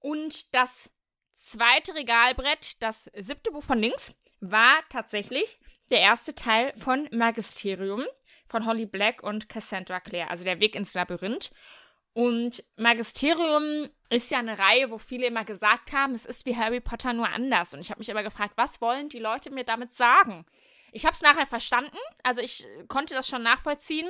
[0.00, 0.90] Und das
[1.32, 5.58] zweite Regalbrett, das siebte Buch von links, war tatsächlich
[5.90, 8.04] der erste Teil von Magisterium
[8.48, 11.50] von Holly Black und Cassandra Clare, also der Weg ins Labyrinth.
[12.12, 16.80] Und Magisterium ist ja eine Reihe, wo viele immer gesagt haben, es ist wie Harry
[16.80, 17.74] Potter nur anders.
[17.74, 20.46] Und ich habe mich aber gefragt, was wollen die Leute mir damit sagen?
[20.92, 24.08] Ich habe es nachher verstanden, also ich konnte das schon nachvollziehen.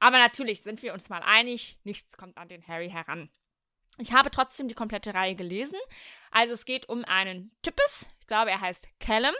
[0.00, 3.30] Aber natürlich sind wir uns mal einig, nichts kommt an den Harry heran.
[3.96, 5.78] Ich habe trotzdem die komplette Reihe gelesen.
[6.30, 9.34] Also es geht um einen Typus, ich glaube, er heißt Callum.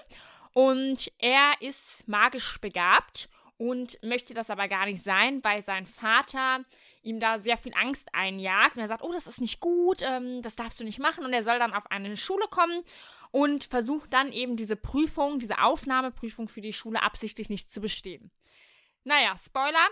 [0.57, 6.64] Und er ist magisch begabt und möchte das aber gar nicht sein, weil sein Vater
[7.03, 8.75] ihm da sehr viel Angst einjagt.
[8.75, 11.27] Und er sagt, oh, das ist nicht gut, ähm, das darfst du nicht machen.
[11.27, 12.83] Und er soll dann auf eine Schule kommen
[13.33, 18.31] und versucht dann eben diese Prüfung, diese Aufnahmeprüfung für die Schule absichtlich nicht zu bestehen.
[19.05, 19.87] Naja, Spoiler,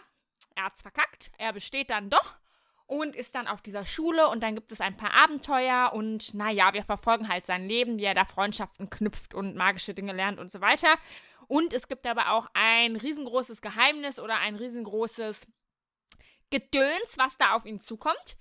[0.54, 2.36] er hat's verkackt, er besteht dann doch
[2.86, 6.72] und ist dann auf dieser Schule und dann gibt es ein paar Abenteuer und naja,
[6.74, 10.52] wir verfolgen halt sein Leben, wie er da Freundschaften knüpft und magische Dinge lernt und
[10.52, 10.98] so weiter.
[11.46, 15.46] Und es gibt aber auch ein riesengroßes Geheimnis oder ein riesengroßes
[16.50, 18.36] Gedöns, was da auf ihn zukommt.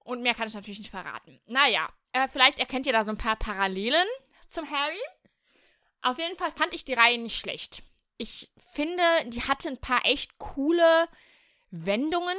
[0.00, 1.40] Und mehr kann ich natürlich nicht verraten.
[1.46, 4.06] Naja, äh, vielleicht erkennt ihr da so ein paar Parallelen
[4.48, 5.00] zum Harry.
[6.02, 7.82] Auf jeden Fall fand ich die Reihe nicht schlecht.
[8.18, 11.08] Ich finde, die hatte ein paar echt coole
[11.70, 12.36] Wendungen.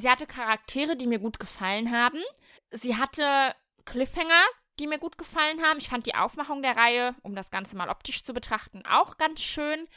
[0.00, 2.22] Sie hatte Charaktere, die mir gut gefallen haben.
[2.70, 3.54] Sie hatte
[3.84, 4.44] Cliffhanger,
[4.78, 5.78] die mir gut gefallen haben.
[5.78, 9.40] Ich fand die Aufmachung der Reihe, um das Ganze mal optisch zu betrachten, auch ganz
[9.40, 9.88] schön.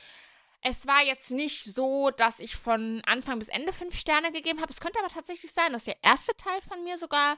[0.61, 4.71] Es war jetzt nicht so, dass ich von Anfang bis Ende fünf Sterne gegeben habe.
[4.71, 7.37] Es könnte aber tatsächlich sein, dass der erste Teil von mir sogar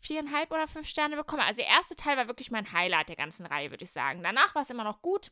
[0.00, 1.44] viereinhalb oder fünf Sterne bekomme.
[1.44, 4.22] Also der erste Teil war wirklich mein Highlight der ganzen Reihe, würde ich sagen.
[4.22, 5.30] Danach war es immer noch gut.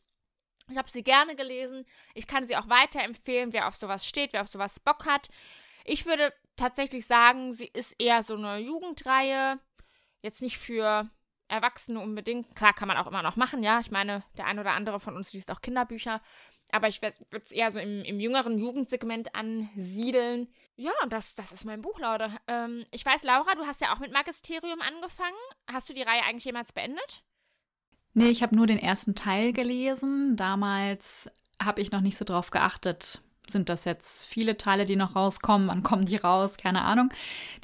[0.70, 1.86] Ich habe sie gerne gelesen.
[2.14, 5.28] Ich kann sie auch weiterempfehlen, wer auf sowas steht, wer auf sowas Bock hat.
[5.84, 9.58] Ich würde tatsächlich sagen, sie ist eher so eine Jugendreihe.
[10.22, 11.08] Jetzt nicht für
[11.48, 12.54] Erwachsene unbedingt.
[12.54, 13.80] Klar kann man auch immer noch machen, ja.
[13.80, 16.20] Ich meine, der ein oder andere von uns liest auch Kinderbücher.
[16.70, 20.48] Aber ich würde es eher so im, im jüngeren Jugendsegment ansiedeln.
[20.76, 22.30] Ja, und das, das ist mein Buch, Leute.
[22.46, 25.36] Ähm, ich weiß, Laura, du hast ja auch mit Magisterium angefangen.
[25.72, 27.24] Hast du die Reihe eigentlich jemals beendet?
[28.12, 30.36] Nee, ich habe nur den ersten Teil gelesen.
[30.36, 31.30] Damals
[31.62, 33.22] habe ich noch nicht so drauf geachtet.
[33.50, 35.68] Sind das jetzt viele Teile, die noch rauskommen?
[35.68, 36.56] Wann kommen die raus?
[36.56, 37.10] Keine Ahnung.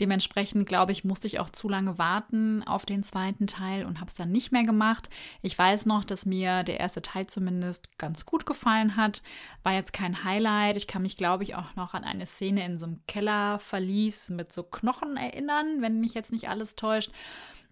[0.00, 4.08] Dementsprechend, glaube ich, musste ich auch zu lange warten auf den zweiten Teil und habe
[4.08, 5.10] es dann nicht mehr gemacht.
[5.42, 9.22] Ich weiß noch, dass mir der erste Teil zumindest ganz gut gefallen hat.
[9.62, 10.76] War jetzt kein Highlight.
[10.76, 14.52] Ich kann mich, glaube ich, auch noch an eine Szene in so einem Kellerverlies mit
[14.52, 17.10] so Knochen erinnern, wenn mich jetzt nicht alles täuscht.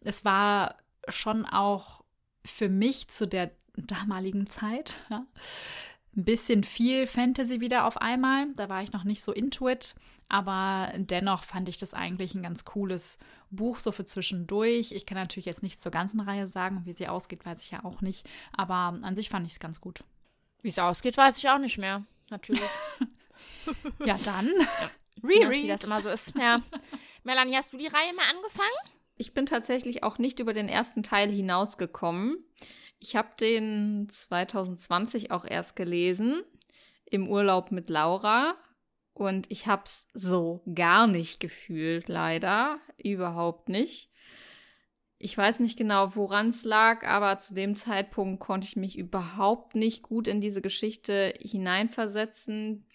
[0.00, 0.76] Es war
[1.08, 2.04] schon auch
[2.44, 5.24] für mich zu der damaligen Zeit ja,
[6.14, 8.46] ein bisschen viel Fantasy wieder auf einmal.
[8.54, 9.94] Da war ich noch nicht so into it,
[10.28, 13.18] aber dennoch fand ich das eigentlich ein ganz cooles
[13.50, 14.92] Buch, so für zwischendurch.
[14.92, 17.84] Ich kann natürlich jetzt nichts zur ganzen Reihe sagen, wie sie ausgeht, weiß ich ja
[17.84, 20.00] auch nicht, aber an sich fand ich es ganz gut.
[20.60, 22.04] Wie es ausgeht, weiß ich auch nicht mehr.
[22.30, 22.62] Natürlich.
[24.04, 24.90] Ja, dann Ja,
[25.22, 25.70] wie Reread.
[25.70, 26.34] das immer so ist.
[26.36, 26.62] Ja.
[27.24, 28.68] Melanie, hast du die Reihe mal angefangen?
[29.16, 32.38] Ich bin tatsächlich auch nicht über den ersten Teil hinausgekommen.
[33.02, 36.44] Ich habe den 2020 auch erst gelesen.
[37.04, 38.54] im Urlaub mit Laura
[39.12, 42.78] und ich habe es so gar nicht gefühlt, leider.
[42.96, 44.08] Überhaupt nicht.
[45.18, 49.74] Ich weiß nicht genau, woran es lag, aber zu dem Zeitpunkt konnte ich mich überhaupt
[49.74, 52.86] nicht gut in diese Geschichte hineinversetzen.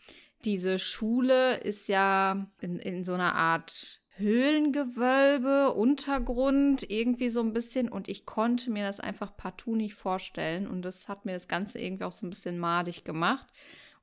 [0.46, 7.90] Diese Schule ist ja in, in so einer Art Höhlengewölbe, Untergrund, irgendwie so ein bisschen.
[7.90, 10.68] Und ich konnte mir das einfach partout nicht vorstellen.
[10.68, 13.48] Und das hat mir das Ganze irgendwie auch so ein bisschen madig gemacht.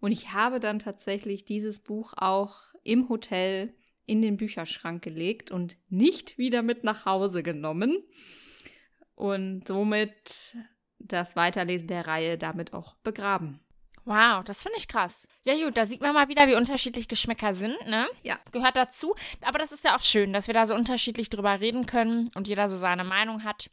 [0.01, 3.75] Und ich habe dann tatsächlich dieses Buch auch im Hotel
[4.07, 7.97] in den Bücherschrank gelegt und nicht wieder mit nach Hause genommen.
[9.15, 10.57] Und somit
[10.99, 13.61] das Weiterlesen der Reihe damit auch begraben.
[14.05, 15.27] Wow, das finde ich krass.
[15.45, 18.07] Ja gut, da sieht man mal wieder, wie unterschiedlich Geschmäcker sind, ne?
[18.23, 18.39] Ja.
[18.53, 19.15] Gehört dazu.
[19.41, 22.47] Aber das ist ja auch schön, dass wir da so unterschiedlich drüber reden können und
[22.49, 23.71] jeder so seine Meinung hat.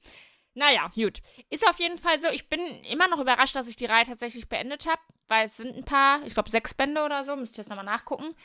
[0.53, 1.21] Naja, gut.
[1.49, 2.29] Ist auf jeden Fall so.
[2.29, 5.75] Ich bin immer noch überrascht, dass ich die Reihe tatsächlich beendet habe, weil es sind
[5.75, 8.35] ein paar, ich glaube sechs Bände oder so, müsste ich jetzt nochmal nachgucken.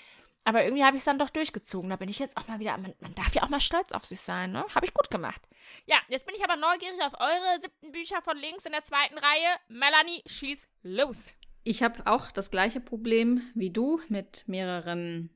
[0.44, 1.90] Aber irgendwie habe ich es dann doch durchgezogen.
[1.90, 4.04] Da bin ich jetzt auch mal wieder, man, man darf ja auch mal stolz auf
[4.04, 4.64] sich sein, ne?
[4.74, 5.42] Habe ich gut gemacht.
[5.86, 9.18] Ja, jetzt bin ich aber neugierig auf eure siebten Bücher von links in der zweiten
[9.18, 9.56] Reihe.
[9.68, 11.34] Melanie, schieß los.
[11.68, 15.30] Ich habe auch das gleiche Problem wie du mit mehreren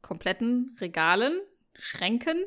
[0.00, 1.38] kompletten Regalen,
[1.74, 2.42] Schränken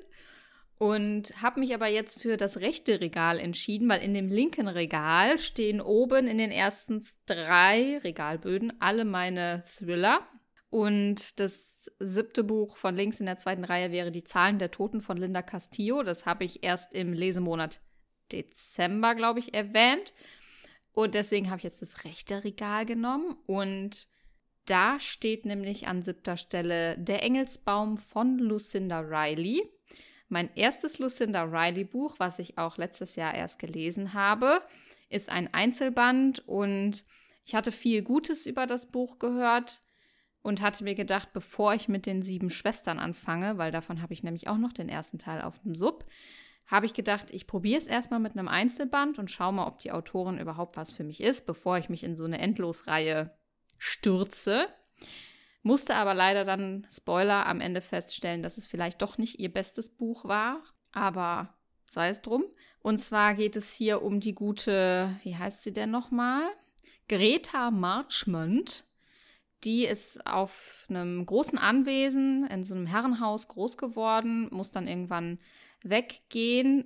[0.80, 5.38] und habe mich aber jetzt für das rechte Regal entschieden, weil in dem linken Regal
[5.38, 10.28] stehen oben in den ersten drei Regalböden alle meine Thriller.
[10.72, 15.00] Und das siebte Buch von links in der zweiten Reihe wäre Die Zahlen der Toten
[15.00, 16.02] von Linda Castillo.
[16.02, 17.82] Das habe ich erst im Lesemonat
[18.32, 20.16] Dezember, glaube ich, erwähnt.
[20.98, 23.38] Und deswegen habe ich jetzt das rechte Regal genommen.
[23.46, 24.08] Und
[24.66, 29.62] da steht nämlich an siebter Stelle Der Engelsbaum von Lucinda Riley.
[30.28, 34.64] Mein erstes Lucinda Riley Buch, was ich auch letztes Jahr erst gelesen habe,
[35.08, 37.06] ist ein Einzelband und
[37.46, 39.84] ich hatte viel Gutes über das Buch gehört
[40.42, 44.24] und hatte mir gedacht, bevor ich mit den sieben Schwestern anfange, weil davon habe ich
[44.24, 46.08] nämlich auch noch den ersten Teil auf dem Sub,
[46.68, 49.92] habe ich gedacht, ich probiere es erstmal mit einem Einzelband und schaue mal, ob die
[49.92, 53.32] Autorin überhaupt was für mich ist, bevor ich mich in so eine Endlosreihe
[53.78, 54.68] stürze.
[55.64, 59.90] Musste aber leider dann, Spoiler, am Ende feststellen, dass es vielleicht doch nicht ihr bestes
[59.90, 60.62] Buch war.
[60.92, 61.54] Aber
[61.90, 62.44] sei es drum.
[62.80, 66.44] Und zwar geht es hier um die gute, wie heißt sie denn nochmal?
[67.08, 68.86] Greta Marchmont.
[69.64, 75.40] Die ist auf einem großen Anwesen in so einem Herrenhaus groß geworden, muss dann irgendwann
[75.84, 76.86] weggehen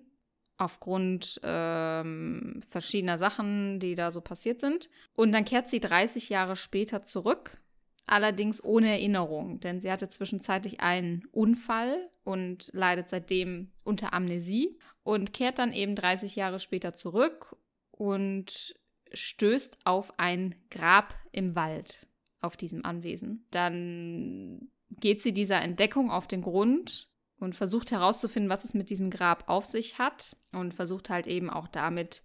[0.58, 4.89] aufgrund ähm, verschiedener Sachen, die da so passiert sind.
[5.15, 7.62] Und dann kehrt sie 30 Jahre später zurück
[8.06, 15.34] allerdings ohne Erinnerung, denn sie hatte zwischenzeitlich einen Unfall und leidet seitdem unter Amnesie und
[15.34, 17.56] kehrt dann eben 30 Jahre später zurück
[17.91, 18.75] und
[19.13, 22.08] stößt auf ein Grab im Wald
[22.41, 23.45] auf diesem Anwesen.
[23.51, 27.10] Dann geht sie dieser Entdeckung auf den Grund
[27.41, 31.49] und versucht herauszufinden, was es mit diesem Grab auf sich hat und versucht halt eben
[31.49, 32.23] auch damit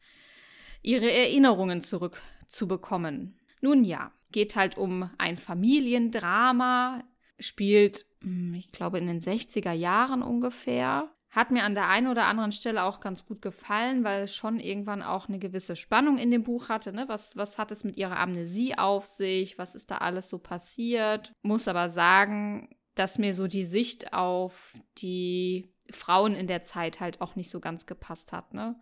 [0.83, 3.39] ihre Erinnerungen zurückzubekommen.
[3.61, 7.05] Nun ja, Geht halt um ein Familiendrama,
[7.39, 11.11] spielt, hm, ich glaube, in den 60er Jahren ungefähr.
[11.31, 14.59] Hat mir an der einen oder anderen Stelle auch ganz gut gefallen, weil es schon
[14.59, 16.93] irgendwann auch eine gewisse Spannung in dem Buch hatte.
[16.93, 17.05] Ne?
[17.09, 19.59] Was, was hat es mit ihrer Amnesie auf sich?
[19.59, 21.33] Was ist da alles so passiert?
[21.43, 27.21] Muss aber sagen, dass mir so die Sicht auf die Frauen in der Zeit halt
[27.21, 28.55] auch nicht so ganz gepasst hat.
[28.55, 28.75] Ne?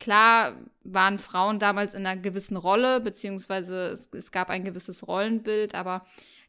[0.00, 5.74] Klar waren Frauen damals in einer gewissen Rolle, beziehungsweise es, es, gab ein gewisses Rollenbild,
[5.74, 6.04] aber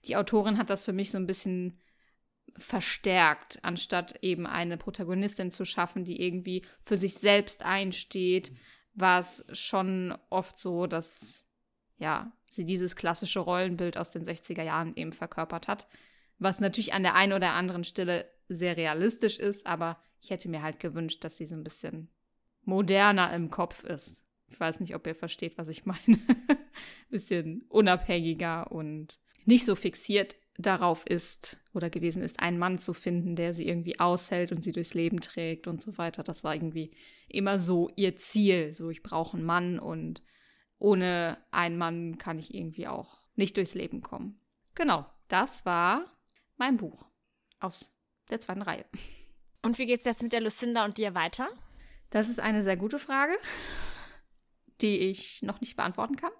[0.05, 1.77] die Autorin hat das für mich so ein bisschen
[2.57, 8.51] verstärkt, anstatt eben eine Protagonistin zu schaffen, die irgendwie für sich selbst einsteht,
[8.95, 11.45] war es schon oft so, dass
[11.97, 15.87] ja, sie dieses klassische Rollenbild aus den 60er Jahren eben verkörpert hat,
[16.39, 20.63] was natürlich an der einen oder anderen Stelle sehr realistisch ist, aber ich hätte mir
[20.63, 22.09] halt gewünscht, dass sie so ein bisschen
[22.63, 24.23] moderner im Kopf ist.
[24.47, 26.19] Ich weiß nicht, ob ihr versteht, was ich meine.
[27.09, 33.35] bisschen unabhängiger und nicht so fixiert darauf ist oder gewesen ist, einen Mann zu finden,
[33.35, 36.21] der sie irgendwie aushält und sie durchs Leben trägt und so weiter.
[36.21, 36.91] Das war irgendwie
[37.29, 38.73] immer so ihr Ziel.
[38.73, 40.21] So, ich brauche einen Mann und
[40.77, 44.39] ohne einen Mann kann ich irgendwie auch nicht durchs Leben kommen.
[44.75, 46.05] Genau, das war
[46.59, 47.05] mein Buch
[47.59, 47.91] aus
[48.29, 48.85] der zweiten Reihe.
[49.63, 51.49] Und wie geht's jetzt mit der Lucinda und dir weiter?
[52.09, 53.37] Das ist eine sehr gute Frage,
[54.81, 56.31] die ich noch nicht beantworten kann.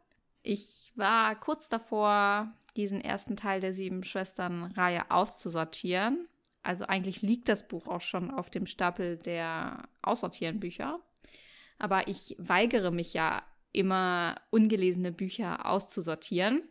[0.41, 6.27] Ich war kurz davor, diesen ersten Teil der Sieben Schwestern-Reihe auszusortieren.
[6.63, 10.99] Also eigentlich liegt das Buch auch schon auf dem Stapel der aussortieren Bücher.
[11.77, 16.63] Aber ich weigere mich ja immer, ungelesene Bücher auszusortieren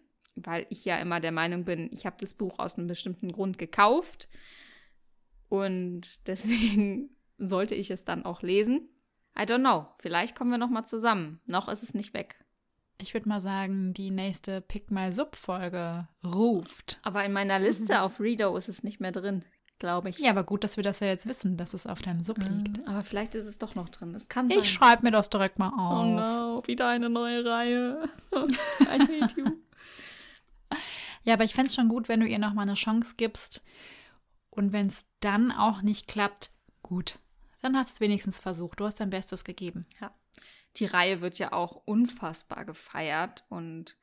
[0.46, 3.58] weil ich ja immer der Meinung bin, ich habe das Buch aus einem bestimmten Grund
[3.58, 4.28] gekauft
[5.48, 8.88] und deswegen sollte ich es dann auch lesen.
[9.38, 11.40] I don't know, vielleicht kommen wir noch mal zusammen.
[11.46, 12.44] Noch ist es nicht weg.
[13.00, 16.98] Ich würde mal sagen, die nächste Pick My Sub Folge ruft.
[17.02, 19.44] Aber in meiner Liste auf Reader ist es nicht mehr drin,
[19.78, 20.18] glaube ich.
[20.18, 22.86] Ja, aber gut, dass wir das ja jetzt wissen, dass es auf deinem Sub liegt.
[22.88, 24.16] Aber vielleicht ist es doch noch drin.
[24.16, 24.58] Es kann sein.
[24.58, 26.04] Ich schreibe mir das direkt mal auf.
[26.04, 28.02] Oh no, wieder eine neue Reihe.
[28.32, 29.46] I hate you.
[31.28, 33.62] Ja, aber ich fände es schon gut, wenn du ihr nochmal eine Chance gibst.
[34.48, 37.18] Und wenn es dann auch nicht klappt, gut.
[37.60, 38.80] Dann hast du es wenigstens versucht.
[38.80, 39.86] Du hast dein Bestes gegeben.
[40.00, 40.18] Ja.
[40.76, 43.98] Die Reihe wird ja auch unfassbar gefeiert und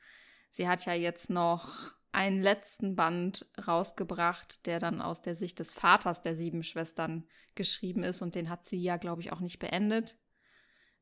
[0.52, 5.74] sie hat ja jetzt noch einen letzten Band rausgebracht, der dann aus der Sicht des
[5.74, 9.58] Vaters der sieben Schwestern geschrieben ist und den hat sie ja, glaube ich, auch nicht
[9.58, 10.20] beendet,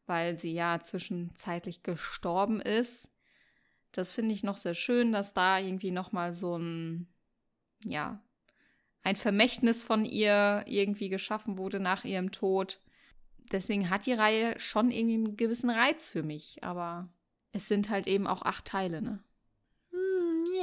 [0.05, 3.09] weil sie ja zwischenzeitlich gestorben ist.
[3.93, 7.07] Das finde ich noch sehr schön, dass da irgendwie noch mal so ein
[7.85, 8.21] ja,
[9.03, 12.79] ein Vermächtnis von ihr irgendwie geschaffen wurde nach ihrem Tod.
[13.51, 17.09] Deswegen hat die Reihe schon irgendwie einen gewissen Reiz für mich, aber
[17.51, 19.23] es sind halt eben auch acht Teile, ne?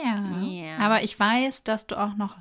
[0.02, 0.40] Ja.
[0.42, 0.78] Ja.
[0.78, 2.38] Aber ich weiß, dass du auch noch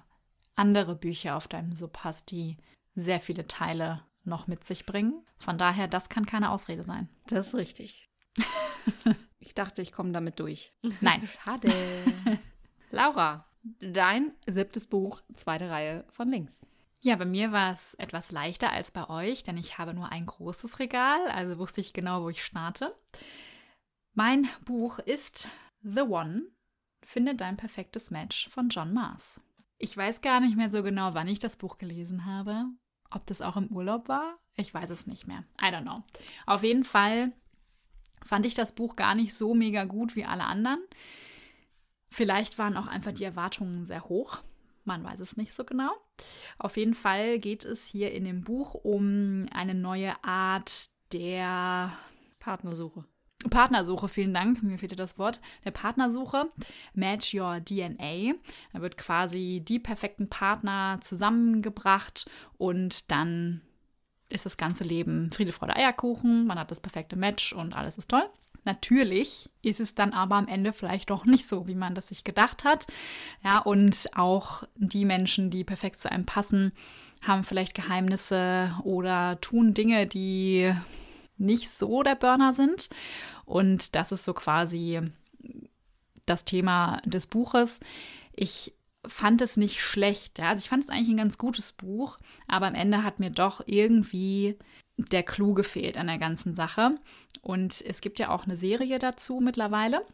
[0.56, 2.58] andere Bücher auf deinem Sub hast, die
[2.96, 5.26] sehr viele Teile noch mit sich bringen.
[5.38, 7.10] Von daher, das kann keine Ausrede sein.
[7.28, 8.10] Das ist richtig.
[9.40, 10.74] ich dachte, ich komme damit durch.
[11.02, 11.28] Nein.
[11.44, 11.72] Schade.
[12.92, 13.46] Laura,
[13.80, 16.62] dein siebtes Buch, zweite Reihe von links.
[17.02, 20.26] Ja, bei mir war es etwas leichter als bei euch, denn ich habe nur ein
[20.26, 22.94] großes Regal, also wusste ich genau, wo ich starte.
[24.14, 25.48] Mein Buch ist
[25.82, 26.48] The One,
[27.10, 29.42] Finde dein perfektes Match von John Mars.
[29.80, 32.66] Ich weiß gar nicht mehr so genau, wann ich das Buch gelesen habe.
[33.10, 34.38] Ob das auch im Urlaub war?
[34.56, 35.44] Ich weiß es nicht mehr.
[35.60, 36.04] I don't know.
[36.46, 37.32] Auf jeden Fall
[38.26, 40.80] fand ich das Buch gar nicht so mega gut wie alle anderen.
[42.10, 44.40] Vielleicht waren auch einfach die Erwartungen sehr hoch.
[44.86, 45.92] Man weiß es nicht so genau.
[46.58, 51.92] Auf jeden Fall geht es hier in dem Buch um eine neue Art der
[52.40, 53.06] Partnersuche.
[53.50, 56.52] Partnersuche, vielen Dank, mir fehlte das Wort, der Partnersuche,
[56.94, 58.34] Match Your DNA.
[58.74, 63.62] Da wird quasi die perfekten Partner zusammengebracht und dann
[64.30, 68.10] ist das ganze Leben Friede, Freude, Eierkuchen, man hat das perfekte Match und alles ist
[68.10, 68.24] toll.
[68.66, 72.24] Natürlich ist es dann aber am Ende vielleicht doch nicht so, wie man das sich
[72.24, 72.88] gedacht hat.
[73.44, 76.72] Ja, und auch die Menschen, die perfekt zu einem passen,
[77.26, 80.74] haben vielleicht Geheimnisse oder tun Dinge, die
[81.38, 82.90] nicht so der Burner sind.
[83.46, 85.02] Und das ist so quasi
[86.26, 87.80] das Thema des Buches.
[88.36, 88.74] Ich
[89.06, 90.40] fand es nicht schlecht.
[90.40, 93.62] Also ich fand es eigentlich ein ganz gutes Buch, aber am Ende hat mir doch
[93.66, 94.58] irgendwie
[94.98, 96.96] der Clou gefehlt an der ganzen Sache.
[97.42, 100.06] Und es gibt ja auch eine Serie dazu mittlerweile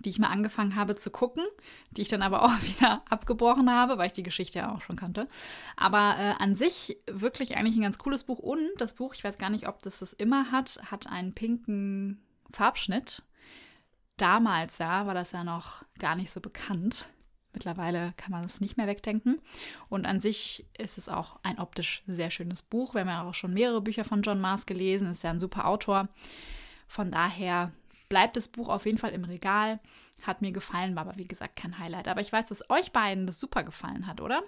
[0.00, 1.44] die ich mal angefangen habe zu gucken,
[1.90, 4.96] die ich dann aber auch wieder abgebrochen habe, weil ich die Geschichte ja auch schon
[4.96, 5.28] kannte.
[5.76, 8.38] Aber äh, an sich wirklich eigentlich ein ganz cooles Buch.
[8.38, 12.22] Und das Buch, ich weiß gar nicht, ob das es immer hat, hat einen pinken
[12.52, 13.22] Farbschnitt.
[14.16, 17.10] Damals, ja, war das ja noch gar nicht so bekannt.
[17.56, 19.40] Mittlerweile kann man es nicht mehr wegdenken.
[19.88, 22.92] Und an sich ist es auch ein optisch sehr schönes Buch.
[22.92, 25.08] Wir haben ja auch schon mehrere Bücher von John Mars gelesen.
[25.08, 26.10] Ist ja ein super Autor.
[26.86, 27.72] Von daher
[28.10, 29.80] bleibt das Buch auf jeden Fall im Regal.
[30.20, 32.08] Hat mir gefallen, war aber wie gesagt kein Highlight.
[32.08, 34.42] Aber ich weiß, dass euch beiden das super gefallen hat, oder?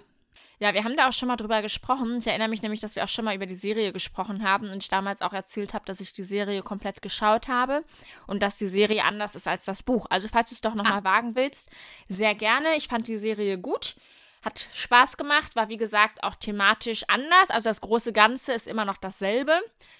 [0.61, 2.17] Ja, wir haben da auch schon mal drüber gesprochen.
[2.19, 4.83] Ich erinnere mich nämlich, dass wir auch schon mal über die Serie gesprochen haben und
[4.83, 7.85] ich damals auch erzählt habe, dass ich die Serie komplett geschaut habe
[8.27, 10.05] und dass die Serie anders ist als das Buch.
[10.09, 11.01] Also, falls du es doch nochmal Ah.
[11.01, 11.69] mal wagen willst,
[12.09, 12.75] sehr gerne.
[12.75, 13.95] Ich fand die Serie gut.
[14.41, 17.49] Hat Spaß gemacht, war wie gesagt auch thematisch anders.
[17.49, 19.53] Also das große Ganze ist immer noch dasselbe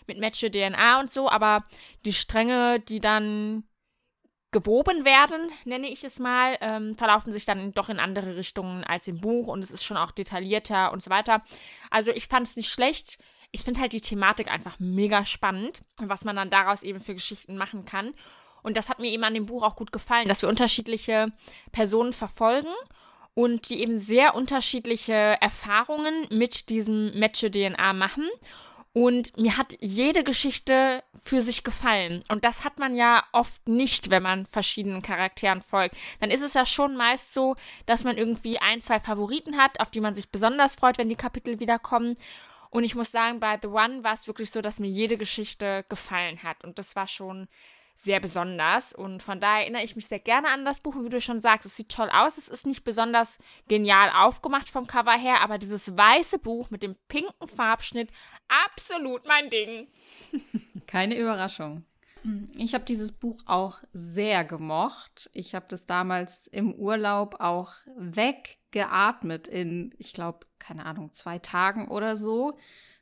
[0.08, 1.66] mit Matche DNA und so, aber
[2.06, 3.64] die Stränge, die dann
[4.52, 9.08] gewoben werden, nenne ich es mal, ähm, verlaufen sich dann doch in andere Richtungen als
[9.08, 11.44] im Buch und es ist schon auch detaillierter und so weiter.
[11.92, 13.20] Also ich fand es nicht schlecht.
[13.52, 17.58] Ich finde halt die Thematik einfach mega spannend was man dann daraus eben für Geschichten
[17.58, 18.14] machen kann.
[18.62, 21.32] Und das hat mir eben an dem Buch auch gut gefallen, dass wir unterschiedliche
[21.72, 22.74] Personen verfolgen
[23.34, 28.28] und die eben sehr unterschiedliche Erfahrungen mit diesem Matche-DNA machen.
[28.94, 32.24] Und mir hat jede Geschichte für sich gefallen.
[32.30, 35.96] Und das hat man ja oft nicht, wenn man verschiedenen Charakteren folgt.
[36.20, 39.92] Dann ist es ja schon meist so, dass man irgendwie ein, zwei Favoriten hat, auf
[39.92, 42.18] die man sich besonders freut, wenn die Kapitel wiederkommen.
[42.72, 45.86] Und ich muss sagen, bei The One war es wirklich so, dass mir jede Geschichte
[45.90, 46.64] gefallen hat.
[46.64, 47.48] Und das war schon
[48.02, 48.94] sehr besonders.
[48.94, 50.96] Und von daher erinnere ich mich sehr gerne an das Buch.
[50.96, 52.38] Und wie du schon sagst, es sieht toll aus.
[52.38, 56.96] Es ist nicht besonders genial aufgemacht vom Cover her, aber dieses weiße Buch mit dem
[57.10, 58.10] pinken Farbschnitt,
[58.48, 59.88] absolut mein Ding.
[60.88, 61.84] Keine Überraschung.
[62.56, 65.30] Ich habe dieses Buch auch sehr gemocht.
[65.34, 71.90] Ich habe das damals im Urlaub auch weggeatmet in, ich glaube, keine Ahnung, zwei Tagen
[71.90, 72.58] oder so.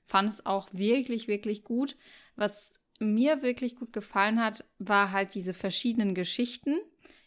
[0.05, 1.97] Fand es auch wirklich, wirklich gut.
[2.35, 6.75] Was mir wirklich gut gefallen hat, war halt diese verschiedenen Geschichten,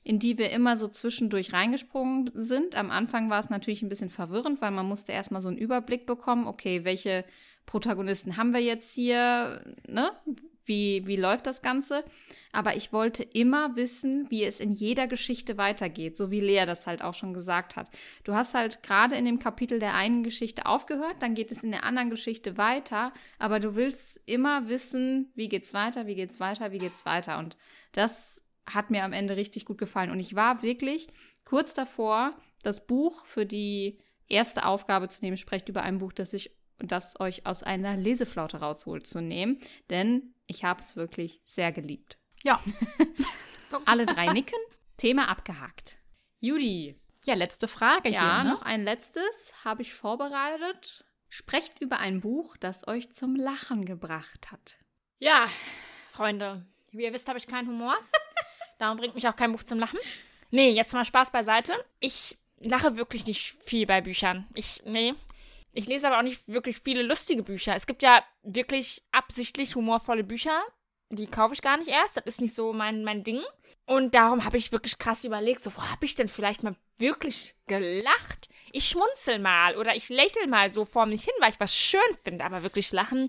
[0.03, 2.75] in die wir immer so zwischendurch reingesprungen sind.
[2.77, 6.07] Am Anfang war es natürlich ein bisschen verwirrend, weil man musste erstmal so einen Überblick
[6.07, 7.25] bekommen, okay, welche
[7.67, 10.11] Protagonisten haben wir jetzt hier, ne?
[10.71, 12.05] Wie, wie läuft das Ganze?
[12.53, 16.87] Aber ich wollte immer wissen, wie es in jeder Geschichte weitergeht, so wie Lea das
[16.87, 17.91] halt auch schon gesagt hat.
[18.23, 21.73] Du hast halt gerade in dem Kapitel der einen Geschichte aufgehört, dann geht es in
[21.73, 26.71] der anderen Geschichte weiter, aber du willst immer wissen, wie geht's weiter, wie geht's weiter,
[26.71, 27.41] wie geht's weiter.
[27.41, 27.57] Und
[27.91, 30.13] das hat mir am Ende richtig gut gefallen.
[30.13, 31.09] Und ich war wirklich
[31.45, 33.99] kurz davor, das Buch für die
[34.29, 38.59] erste Aufgabe zu nehmen, sprecht über ein Buch, das ich das euch aus einer Leseflaute
[38.59, 39.59] rausholt, zu nehmen.
[39.91, 42.19] Denn ich habe es wirklich sehr geliebt.
[42.43, 42.61] Ja.
[43.87, 44.59] Alle drei nicken.
[44.97, 45.97] Thema abgehakt.
[46.41, 46.97] Judy.
[47.25, 48.45] Ja, letzte Frage ja, hier.
[48.45, 48.51] Ne?
[48.51, 51.05] noch ein letztes habe ich vorbereitet.
[51.29, 54.79] Sprecht über ein Buch, das euch zum Lachen gebracht hat.
[55.19, 55.49] Ja,
[56.13, 57.97] Freunde, wie ihr wisst, habe ich keinen Humor.
[58.79, 59.99] Darum bringt mich auch kein Buch zum Lachen.
[60.51, 61.73] Nee, jetzt mal Spaß beiseite.
[62.01, 64.47] Ich lache wirklich nicht viel bei Büchern.
[64.55, 65.15] Ich, nee.
[65.73, 67.75] Ich lese aber auch nicht wirklich viele lustige Bücher.
[67.75, 70.61] Es gibt ja wirklich absichtlich humorvolle Bücher.
[71.11, 72.17] Die kaufe ich gar nicht erst.
[72.17, 73.41] Das ist nicht so mein, mein Ding.
[73.87, 77.57] Und darum habe ich wirklich krass überlegt, so, wo habe ich denn vielleicht mal wirklich
[77.67, 78.49] gelacht?
[78.73, 82.01] Ich schmunzel mal oder ich lächle mal so vor mich hin, weil ich was schön
[82.23, 83.29] finde, aber wirklich lachen,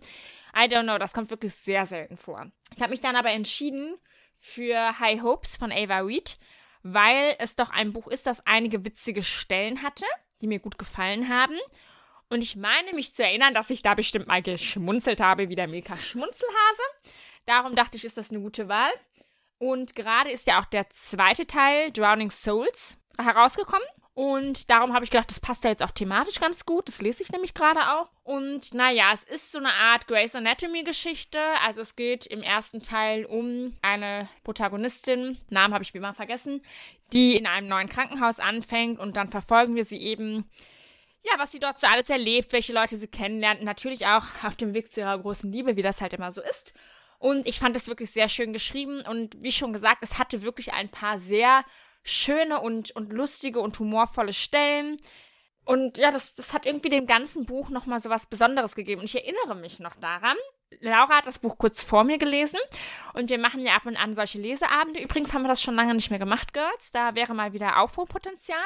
[0.55, 2.51] I don't know, das kommt wirklich sehr selten vor.
[2.75, 3.97] Ich habe mich dann aber entschieden
[4.37, 6.37] für High Hopes von Ava Reed,
[6.83, 10.05] weil es doch ein Buch ist, das einige witzige Stellen hatte,
[10.41, 11.57] die mir gut gefallen haben.
[12.31, 15.67] Und ich meine mich zu erinnern, dass ich da bestimmt mal geschmunzelt habe, wie der
[15.67, 16.81] Milka Schmunzelhase.
[17.45, 18.91] Darum dachte ich, ist das eine gute Wahl.
[19.57, 23.85] Und gerade ist ja auch der zweite Teil, Drowning Souls, herausgekommen.
[24.13, 26.87] Und darum habe ich gedacht, das passt ja jetzt auch thematisch ganz gut.
[26.87, 28.07] Das lese ich nämlich gerade auch.
[28.23, 31.37] Und naja, es ist so eine Art Grey's Anatomy-Geschichte.
[31.65, 36.61] Also es geht im ersten Teil um eine Protagonistin, Namen habe ich wie immer vergessen,
[37.11, 40.49] die in einem neuen Krankenhaus anfängt und dann verfolgen wir sie eben
[41.23, 44.73] ja, was sie dort so alles erlebt, welche Leute sie kennenlernt, natürlich auch auf dem
[44.73, 46.73] Weg zu ihrer großen Liebe, wie das halt immer so ist.
[47.19, 50.73] Und ich fand es wirklich sehr schön geschrieben und wie schon gesagt, es hatte wirklich
[50.73, 51.63] ein paar sehr
[52.03, 54.97] schöne und, und lustige und humorvolle Stellen.
[55.63, 59.01] Und ja, das, das hat irgendwie dem ganzen Buch nochmal so was Besonderes gegeben.
[59.01, 60.35] Und ich erinnere mich noch daran.
[60.79, 62.59] Laura hat das Buch kurz vor mir gelesen
[63.13, 65.01] und wir machen ja ab und an solche Leseabende.
[65.01, 66.91] Übrigens haben wir das schon lange nicht mehr gemacht, Girls.
[66.91, 68.57] Da wäre mal wieder Aufholpotenzial.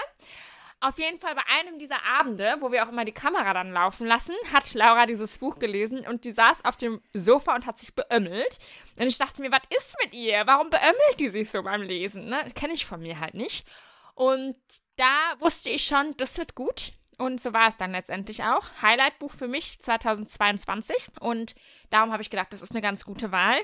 [0.82, 4.06] Auf jeden Fall bei einem dieser Abende, wo wir auch immer die Kamera dann laufen
[4.06, 7.96] lassen, hat Laura dieses Buch gelesen und die saß auf dem Sofa und hat sich
[7.96, 8.60] beömmelt.
[9.00, 10.46] Und ich dachte mir, was ist mit ihr?
[10.46, 12.28] Warum beömmelt die sich so beim Lesen?
[12.28, 12.52] Ne?
[12.54, 13.66] Kenne ich von mir halt nicht.
[14.14, 14.56] Und
[14.98, 16.94] da wusste ich schon, das wird gut.
[17.18, 18.66] Und so war es dann letztendlich auch.
[18.82, 21.10] Highlight-Buch für mich 2022.
[21.20, 21.56] Und
[21.90, 23.58] darum habe ich gedacht, das ist eine ganz gute Wahl.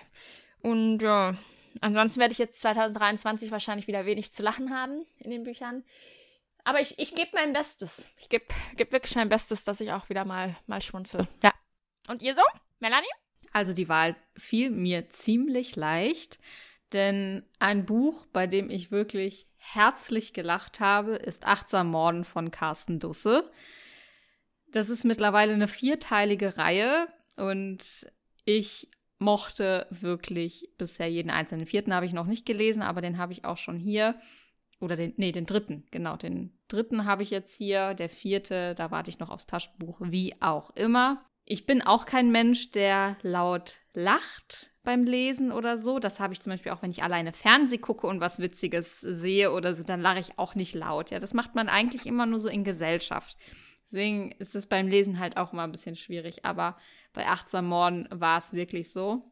[0.61, 1.35] Und ja,
[1.81, 5.83] ansonsten werde ich jetzt 2023 wahrscheinlich wieder wenig zu lachen haben in den Büchern.
[6.63, 8.05] Aber ich, ich gebe mein Bestes.
[8.17, 8.45] Ich gebe
[8.75, 11.27] geb wirklich mein Bestes, dass ich auch wieder mal, mal schmunzel.
[11.43, 11.51] Ja.
[12.07, 12.41] Und ihr so?
[12.79, 13.07] Melanie?
[13.53, 16.39] Also die Wahl fiel mir ziemlich leicht,
[16.93, 22.99] denn ein Buch, bei dem ich wirklich herzlich gelacht habe, ist Achtsam Morden von Carsten
[22.99, 23.51] Dusse.
[24.67, 28.11] Das ist mittlerweile eine vierteilige Reihe und
[28.45, 28.89] ich
[29.19, 31.61] mochte wirklich bisher jeden einzelnen.
[31.61, 34.19] Den vierten habe ich noch nicht gelesen, aber den habe ich auch schon hier.
[34.81, 36.17] Oder den, nee, den dritten, genau.
[36.17, 37.93] Den dritten habe ich jetzt hier.
[37.93, 41.23] Der vierte, da warte ich noch aufs Taschenbuch, wie auch immer.
[41.45, 45.99] Ich bin auch kein Mensch, der laut lacht beim Lesen oder so.
[45.99, 49.51] Das habe ich zum Beispiel auch, wenn ich alleine Fernseh gucke und was Witziges sehe
[49.51, 51.11] oder so, dann lache ich auch nicht laut.
[51.11, 53.37] Ja, das macht man eigentlich immer nur so in Gesellschaft.
[53.91, 56.45] Deswegen ist es beim Lesen halt auch immer ein bisschen schwierig.
[56.45, 56.77] Aber
[57.13, 59.30] bei Achtsam Morden war es wirklich so.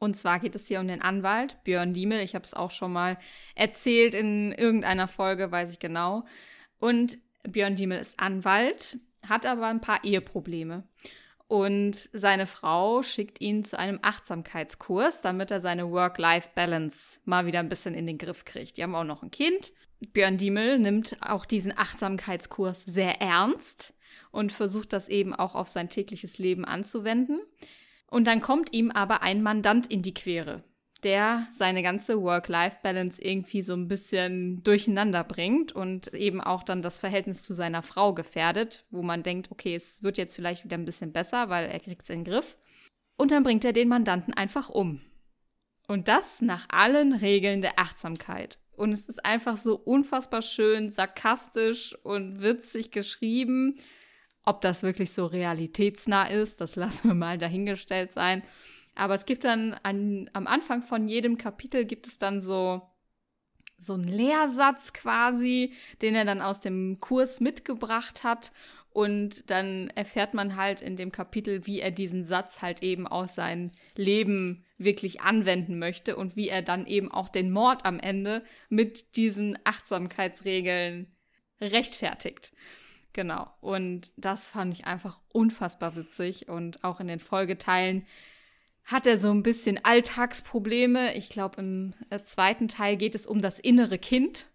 [0.00, 2.20] Und zwar geht es hier um den Anwalt Björn Diemel.
[2.20, 3.18] Ich habe es auch schon mal
[3.54, 6.24] erzählt in irgendeiner Folge, weiß ich genau.
[6.78, 8.98] Und Björn Diemel ist Anwalt,
[9.28, 10.84] hat aber ein paar Eheprobleme.
[11.48, 17.68] Und seine Frau schickt ihn zu einem Achtsamkeitskurs, damit er seine Work-Life-Balance mal wieder ein
[17.68, 18.78] bisschen in den Griff kriegt.
[18.78, 19.72] Die haben auch noch ein Kind.
[20.14, 23.92] Björn Diemel nimmt auch diesen Achtsamkeitskurs sehr ernst
[24.30, 27.40] und versucht das eben auch auf sein tägliches Leben anzuwenden.
[28.10, 30.62] Und dann kommt ihm aber ein Mandant in die Quere,
[31.04, 36.98] der seine ganze Work-Life-Balance irgendwie so ein bisschen durcheinander bringt und eben auch dann das
[36.98, 40.84] Verhältnis zu seiner Frau gefährdet, wo man denkt, okay, es wird jetzt vielleicht wieder ein
[40.84, 42.58] bisschen besser, weil er kriegt es in den Griff.
[43.16, 45.00] Und dann bringt er den Mandanten einfach um.
[45.86, 48.58] Und das nach allen Regeln der Achtsamkeit.
[48.72, 53.78] Und es ist einfach so unfassbar schön, sarkastisch und witzig geschrieben.
[54.44, 58.42] Ob das wirklich so realitätsnah ist, das lassen wir mal dahingestellt sein.
[58.94, 62.82] Aber es gibt dann an, am Anfang von jedem Kapitel gibt es dann so
[63.82, 65.72] so einen Lehrsatz quasi,
[66.02, 68.52] den er dann aus dem Kurs mitgebracht hat.
[68.92, 73.36] Und dann erfährt man halt in dem Kapitel, wie er diesen Satz halt eben aus
[73.36, 78.42] seinem Leben wirklich anwenden möchte und wie er dann eben auch den Mord am Ende
[78.68, 81.06] mit diesen Achtsamkeitsregeln
[81.60, 82.52] rechtfertigt.
[83.12, 83.48] Genau.
[83.60, 86.48] Und das fand ich einfach unfassbar witzig.
[86.48, 88.06] Und auch in den Folgeteilen
[88.84, 91.14] hat er so ein bisschen Alltagsprobleme.
[91.14, 94.48] Ich glaube, im äh, zweiten Teil geht es um das innere Kind.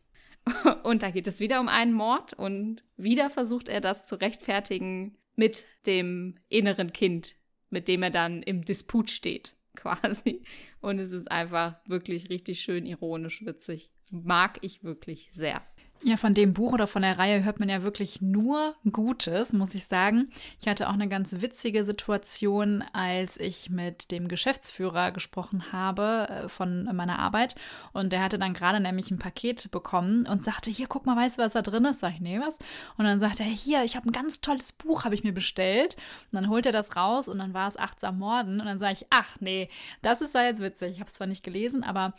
[0.83, 2.33] Und da geht es wieder um einen Mord.
[2.33, 7.35] Und wieder versucht er das zu rechtfertigen mit dem inneren Kind,
[7.69, 10.43] mit dem er dann im Disput steht, quasi.
[10.79, 13.89] Und es ist einfach wirklich richtig schön ironisch witzig.
[14.11, 15.61] Mag ich wirklich sehr.
[16.01, 19.73] Ja, von dem Buch oder von der Reihe hört man ja wirklich nur Gutes, muss
[19.73, 20.29] ich sagen.
[20.61, 26.47] Ich hatte auch eine ganz witzige Situation, als ich mit dem Geschäftsführer gesprochen habe äh,
[26.47, 27.55] von meiner Arbeit.
[27.91, 31.39] Und der hatte dann gerade nämlich ein Paket bekommen und sagte, hier, guck mal, weißt
[31.39, 32.01] du, was da drin ist?
[32.01, 32.59] Sag ich, nee, was?
[32.97, 35.95] Und dann sagte er, hier, ich habe ein ganz tolles Buch, habe ich mir bestellt.
[36.31, 38.59] Und dann holt er das raus und dann war es Achtsam Morden.
[38.59, 39.69] Und dann sage ich, ach nee,
[40.03, 40.91] das ist ja jetzt witzig.
[40.91, 42.13] Ich habe es zwar nicht gelesen, aber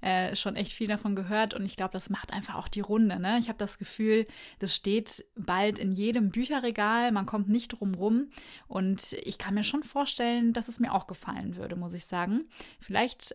[0.00, 1.54] äh, schon echt viel davon gehört.
[1.54, 3.18] Und ich glaube, das macht einfach auch die Runde.
[3.22, 3.38] Ne?
[3.38, 4.26] Ich habe das Gefühl,
[4.58, 8.28] das steht bald in jedem Bücherregal, man kommt nicht drum rum
[8.68, 12.50] und ich kann mir schon vorstellen, dass es mir auch gefallen würde, muss ich sagen.
[12.80, 13.34] Vielleicht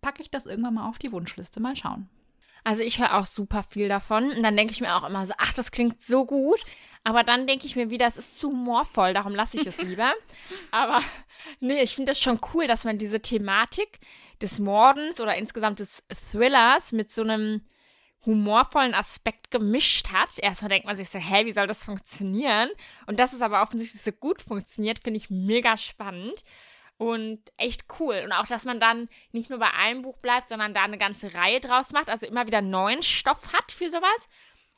[0.00, 2.08] packe ich das irgendwann mal auf die Wunschliste, mal schauen.
[2.66, 5.34] Also ich höre auch super viel davon und dann denke ich mir auch immer so,
[5.38, 6.58] ach, das klingt so gut.
[7.04, 10.12] Aber dann denke ich mir wieder, es ist zu humorvoll, darum lasse ich es lieber.
[10.72, 11.00] Aber
[11.60, 14.00] nee, ich finde das schon cool, dass man diese Thematik
[14.42, 16.02] des Mordens oder insgesamt des
[16.32, 17.60] Thrillers mit so einem
[18.26, 20.28] humorvollen Aspekt gemischt hat.
[20.38, 22.68] Erstmal denkt man sich so, hä, wie soll das funktionieren?
[23.06, 26.42] Und dass es aber offensichtlich so gut funktioniert, finde ich mega spannend
[26.98, 28.22] und echt cool.
[28.24, 31.34] Und auch, dass man dann nicht nur bei einem Buch bleibt, sondern da eine ganze
[31.34, 34.28] Reihe draus macht, also immer wieder neuen Stoff hat für sowas,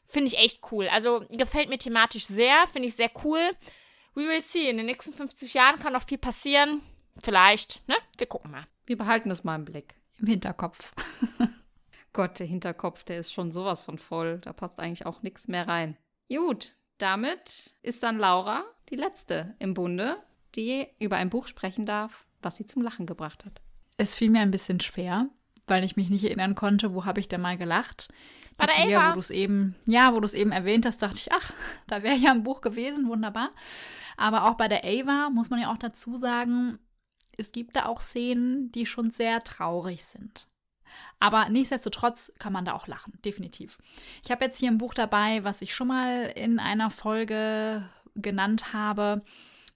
[0.07, 0.89] finde ich echt cool.
[0.89, 3.41] Also gefällt mir thematisch sehr, finde ich sehr cool.
[4.15, 4.69] We will see.
[4.69, 6.83] In den nächsten 50 Jahren kann noch viel passieren.
[7.23, 7.97] Vielleicht, ne?
[8.17, 8.67] Wir gucken mal.
[8.87, 9.95] Wir behalten es mal im Blick.
[10.19, 10.93] Im Hinterkopf.
[12.19, 14.41] Gott, der Hinterkopf, der ist schon sowas von voll.
[14.41, 15.97] Da passt eigentlich auch nichts mehr rein.
[16.29, 20.17] Gut, damit ist dann Laura die letzte im Bunde,
[20.57, 23.63] die über ein Buch sprechen darf, was sie zum Lachen gebracht hat.
[23.99, 25.29] Es fiel mir ein bisschen schwer,
[25.69, 28.09] weil ich mich nicht erinnern konnte, wo habe ich denn mal gelacht.
[28.57, 28.75] Bei der.
[28.75, 31.53] Hier, wo du es eben, ja, wo du es eben erwähnt hast, dachte ich, ach,
[31.87, 33.51] da wäre ja ein Buch gewesen, wunderbar.
[34.17, 36.81] Aber auch bei der Ava muss man ja auch dazu sagen,
[37.37, 40.48] es gibt da auch Szenen, die schon sehr traurig sind.
[41.21, 43.79] Aber nichtsdestotrotz kann man da auch lachen, definitiv.
[44.25, 48.73] Ich habe jetzt hier ein Buch dabei, was ich schon mal in einer Folge genannt
[48.73, 49.23] habe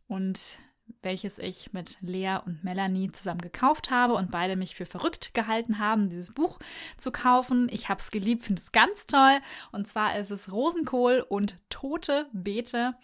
[0.09, 0.59] und
[1.03, 5.79] welches ich mit Lea und Melanie zusammen gekauft habe und beide mich für verrückt gehalten
[5.79, 6.59] haben, dieses Buch
[6.97, 7.69] zu kaufen.
[7.71, 9.39] Ich habe es geliebt, finde es ganz toll.
[9.73, 12.95] Und zwar ist es Rosenkohl und Tote Beete,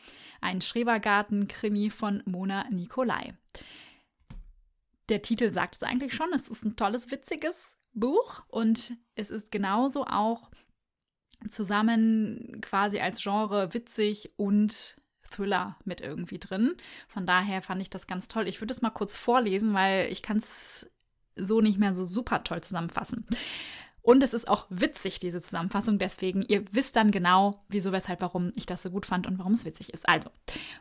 [0.41, 3.35] ein Schrebergarten-Krimi von Mona Nikolai.
[5.09, 6.33] Der Titel sagt es eigentlich schon.
[6.33, 10.51] Es ist ein tolles, witziges Buch und es ist genauso auch
[11.49, 14.97] zusammen quasi als Genre witzig und
[15.31, 16.75] Thriller mit irgendwie drin.
[17.09, 18.49] Von daher fand ich das ganz toll.
[18.49, 20.91] Ich würde es mal kurz vorlesen, weil ich kann es
[21.37, 23.27] so nicht mehr so super toll zusammenfassen.
[24.03, 25.99] Und es ist auch witzig, diese Zusammenfassung.
[25.99, 29.53] Deswegen, ihr wisst dann genau, wieso, weshalb, warum ich das so gut fand und warum
[29.53, 30.09] es witzig ist.
[30.09, 30.31] Also,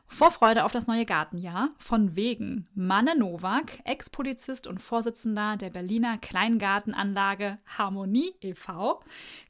[0.07, 7.57] Vorfreude auf das neue Gartenjahr von wegen Manne Nowak, Ex-Polizist und Vorsitzender der Berliner Kleingartenanlage
[7.65, 9.01] Harmonie e.V.,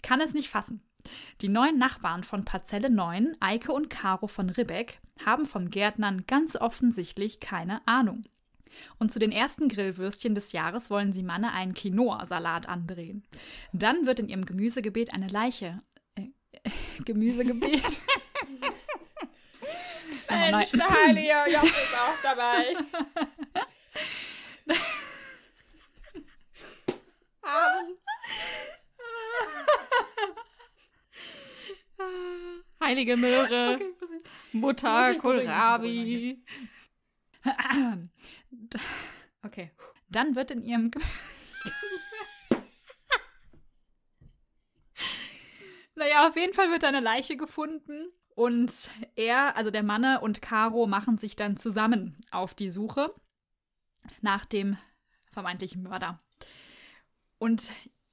[0.02, 0.82] kann es nicht fassen.
[1.42, 6.56] Die neuen Nachbarn von Parzelle 9, Eike und Caro von Ribbeck, haben vom Gärtnern ganz
[6.56, 8.24] offensichtlich keine Ahnung.
[9.00, 13.24] Und zu den ersten Grillwürstchen des Jahres wollen sie Manne einen Quinoa-Salat andrehen.
[13.74, 15.78] Dann wird in ihrem Gemüsegebet eine Leiche.
[16.16, 16.30] Äh,
[16.64, 16.70] äh,
[17.06, 18.02] Gemüsegebet.
[20.30, 22.76] Mensch, der heilige Job ist auch dabei.
[32.80, 33.94] Heilige Möhre, Okay,
[34.54, 36.42] Mutter, Kohlrabi.
[39.44, 39.72] okay.
[40.10, 40.92] Dann wird in ihrem.
[45.98, 48.12] Naja, auf jeden Fall wird eine Leiche gefunden.
[48.36, 53.16] Und er, also der Manne und Caro, machen sich dann zusammen auf die Suche
[54.22, 54.78] nach dem
[55.32, 56.22] vermeintlichen Mörder.
[57.40, 57.72] Und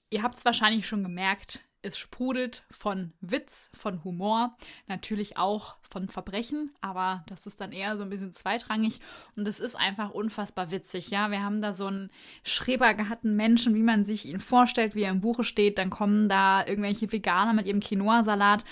[0.09, 4.57] ihr habt es wahrscheinlich schon gemerkt, es sprudelt von Witz, von Humor,
[4.87, 9.01] natürlich auch von Verbrechen, aber das ist dann eher so ein bisschen zweitrangig
[9.37, 11.31] und es ist einfach unfassbar witzig, ja.
[11.31, 12.11] Wir haben da so einen
[12.43, 16.67] schrebergarten Menschen, wie man sich ihn vorstellt, wie er im Buche steht, dann kommen da
[16.67, 18.65] irgendwelche Veganer mit ihrem Quinoa-Salat.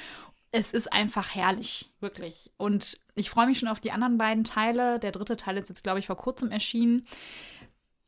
[0.50, 2.50] Es ist einfach herrlich, wirklich.
[2.56, 4.98] Und ich freue mich schon auf die anderen beiden Teile.
[4.98, 7.06] Der dritte Teil ist jetzt, glaube ich, vor kurzem erschienen.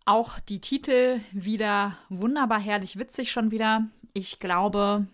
[0.04, 3.88] Auch die Titel wieder wunderbar herrlich witzig schon wieder.
[4.16, 5.08] Ich glaube,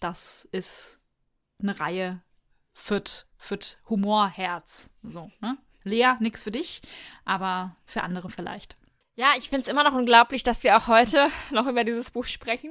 [0.00, 0.98] das ist
[1.60, 2.22] eine Reihe
[2.72, 4.88] fürt, fürt Humorherz.
[5.02, 5.58] So, ne?
[5.82, 6.80] Lea, nix für dich,
[7.26, 8.76] aber für andere vielleicht.
[9.14, 12.24] Ja, ich finde es immer noch unglaublich, dass wir auch heute noch über dieses Buch
[12.24, 12.70] sprechen.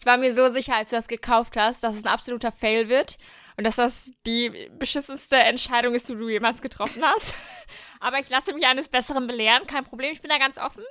[0.00, 2.88] Ich war mir so sicher, als du das gekauft hast, dass es ein absoluter Fail
[2.88, 3.16] wird
[3.56, 7.36] und dass das die beschissenste Entscheidung ist, die du jemals getroffen hast.
[8.00, 10.84] Aber ich lasse mich eines Besseren belehren, kein Problem, ich bin da ganz offen.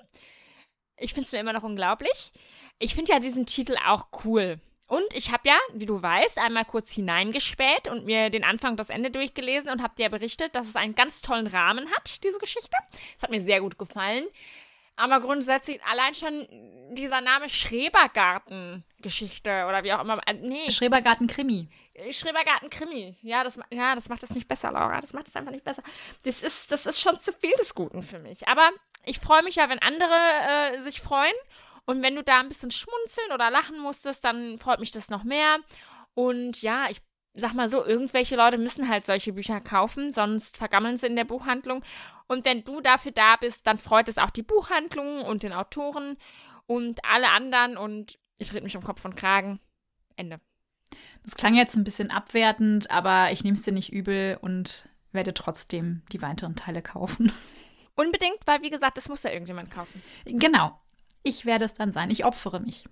[0.98, 2.32] Ich finde es nur immer noch unglaublich.
[2.80, 4.60] Ich finde ja diesen Titel auch cool.
[4.88, 8.80] Und ich habe ja, wie du weißt, einmal kurz hineingespäht und mir den Anfang und
[8.80, 12.40] das Ende durchgelesen und habe dir berichtet, dass es einen ganz tollen Rahmen hat, diese
[12.40, 12.76] Geschichte.
[13.14, 14.26] Das hat mir sehr gut gefallen.
[14.96, 16.48] Aber grundsätzlich allein schon
[16.92, 20.20] dieser Name Schrebergarten-Geschichte oder wie auch immer.
[20.28, 20.72] Äh, nee.
[20.72, 21.70] Schrebergarten-Krimi.
[22.12, 23.16] Schrebergarten-Krimi.
[23.22, 25.00] Ja das, ja, das macht es nicht besser, Laura.
[25.00, 25.84] Das macht es einfach nicht besser.
[26.24, 28.48] Das ist, das ist schon zu viel des Guten für mich.
[28.48, 28.72] Aber
[29.06, 31.36] ich freue mich ja, wenn andere äh, sich freuen.
[31.90, 35.24] Und wenn du da ein bisschen schmunzeln oder lachen musstest, dann freut mich das noch
[35.24, 35.58] mehr.
[36.14, 37.02] Und ja, ich
[37.34, 41.24] sag mal so, irgendwelche Leute müssen halt solche Bücher kaufen, sonst vergammeln sie in der
[41.24, 41.84] Buchhandlung.
[42.28, 46.18] Und wenn du dafür da bist, dann freut es auch die Buchhandlung und den Autoren
[46.68, 49.60] und alle anderen und ich rede mich um Kopf und Kragen.
[50.16, 50.40] Ende.
[51.24, 55.34] Das klang jetzt ein bisschen abwertend, aber ich nehme es dir nicht übel und werde
[55.34, 57.32] trotzdem die weiteren Teile kaufen.
[57.96, 60.04] Unbedingt, weil wie gesagt, das muss ja irgendjemand kaufen.
[60.26, 60.80] Genau.
[61.24, 62.10] Ich werde es dann sein.
[62.12, 62.86] Ich opfere mich.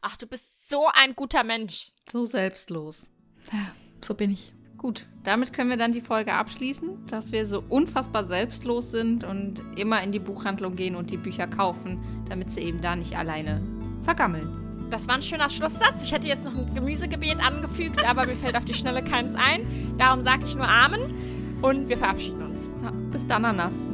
[0.00, 1.92] Ach, du bist so ein guter Mensch.
[2.10, 3.10] So selbstlos.
[3.52, 3.66] Ja,
[4.00, 4.52] so bin ich.
[4.76, 9.62] Gut, damit können wir dann die Folge abschließen, dass wir so unfassbar selbstlos sind und
[9.78, 13.62] immer in die Buchhandlung gehen und die Bücher kaufen, damit sie eben da nicht alleine
[14.02, 14.88] vergammeln.
[14.90, 16.04] Das war ein schöner Schlusssatz.
[16.04, 19.94] Ich hätte jetzt noch ein Gemüsegebet angefügt, aber mir fällt auf die Schnelle keins ein.
[19.96, 21.14] Darum sage ich nur Amen
[21.62, 22.68] und wir verabschieden uns.
[22.82, 23.88] Ja, bis dann, Ananas.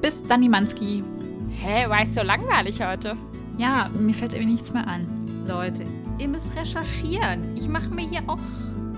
[0.00, 1.04] Bis dann, Nimanski.
[1.50, 3.16] Hä, war ich so langweilig heute?
[3.62, 5.06] Ja, mir fällt irgendwie nichts mehr an.
[5.46, 5.84] Leute,
[6.18, 7.56] ihr müsst recherchieren.
[7.56, 8.40] Ich mache mir hier auch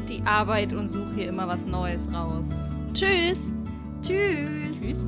[0.09, 2.73] die Arbeit und suche hier immer was Neues raus.
[2.95, 3.53] Tschüss.
[4.01, 4.81] Tschüss.
[4.81, 5.07] Tschüss.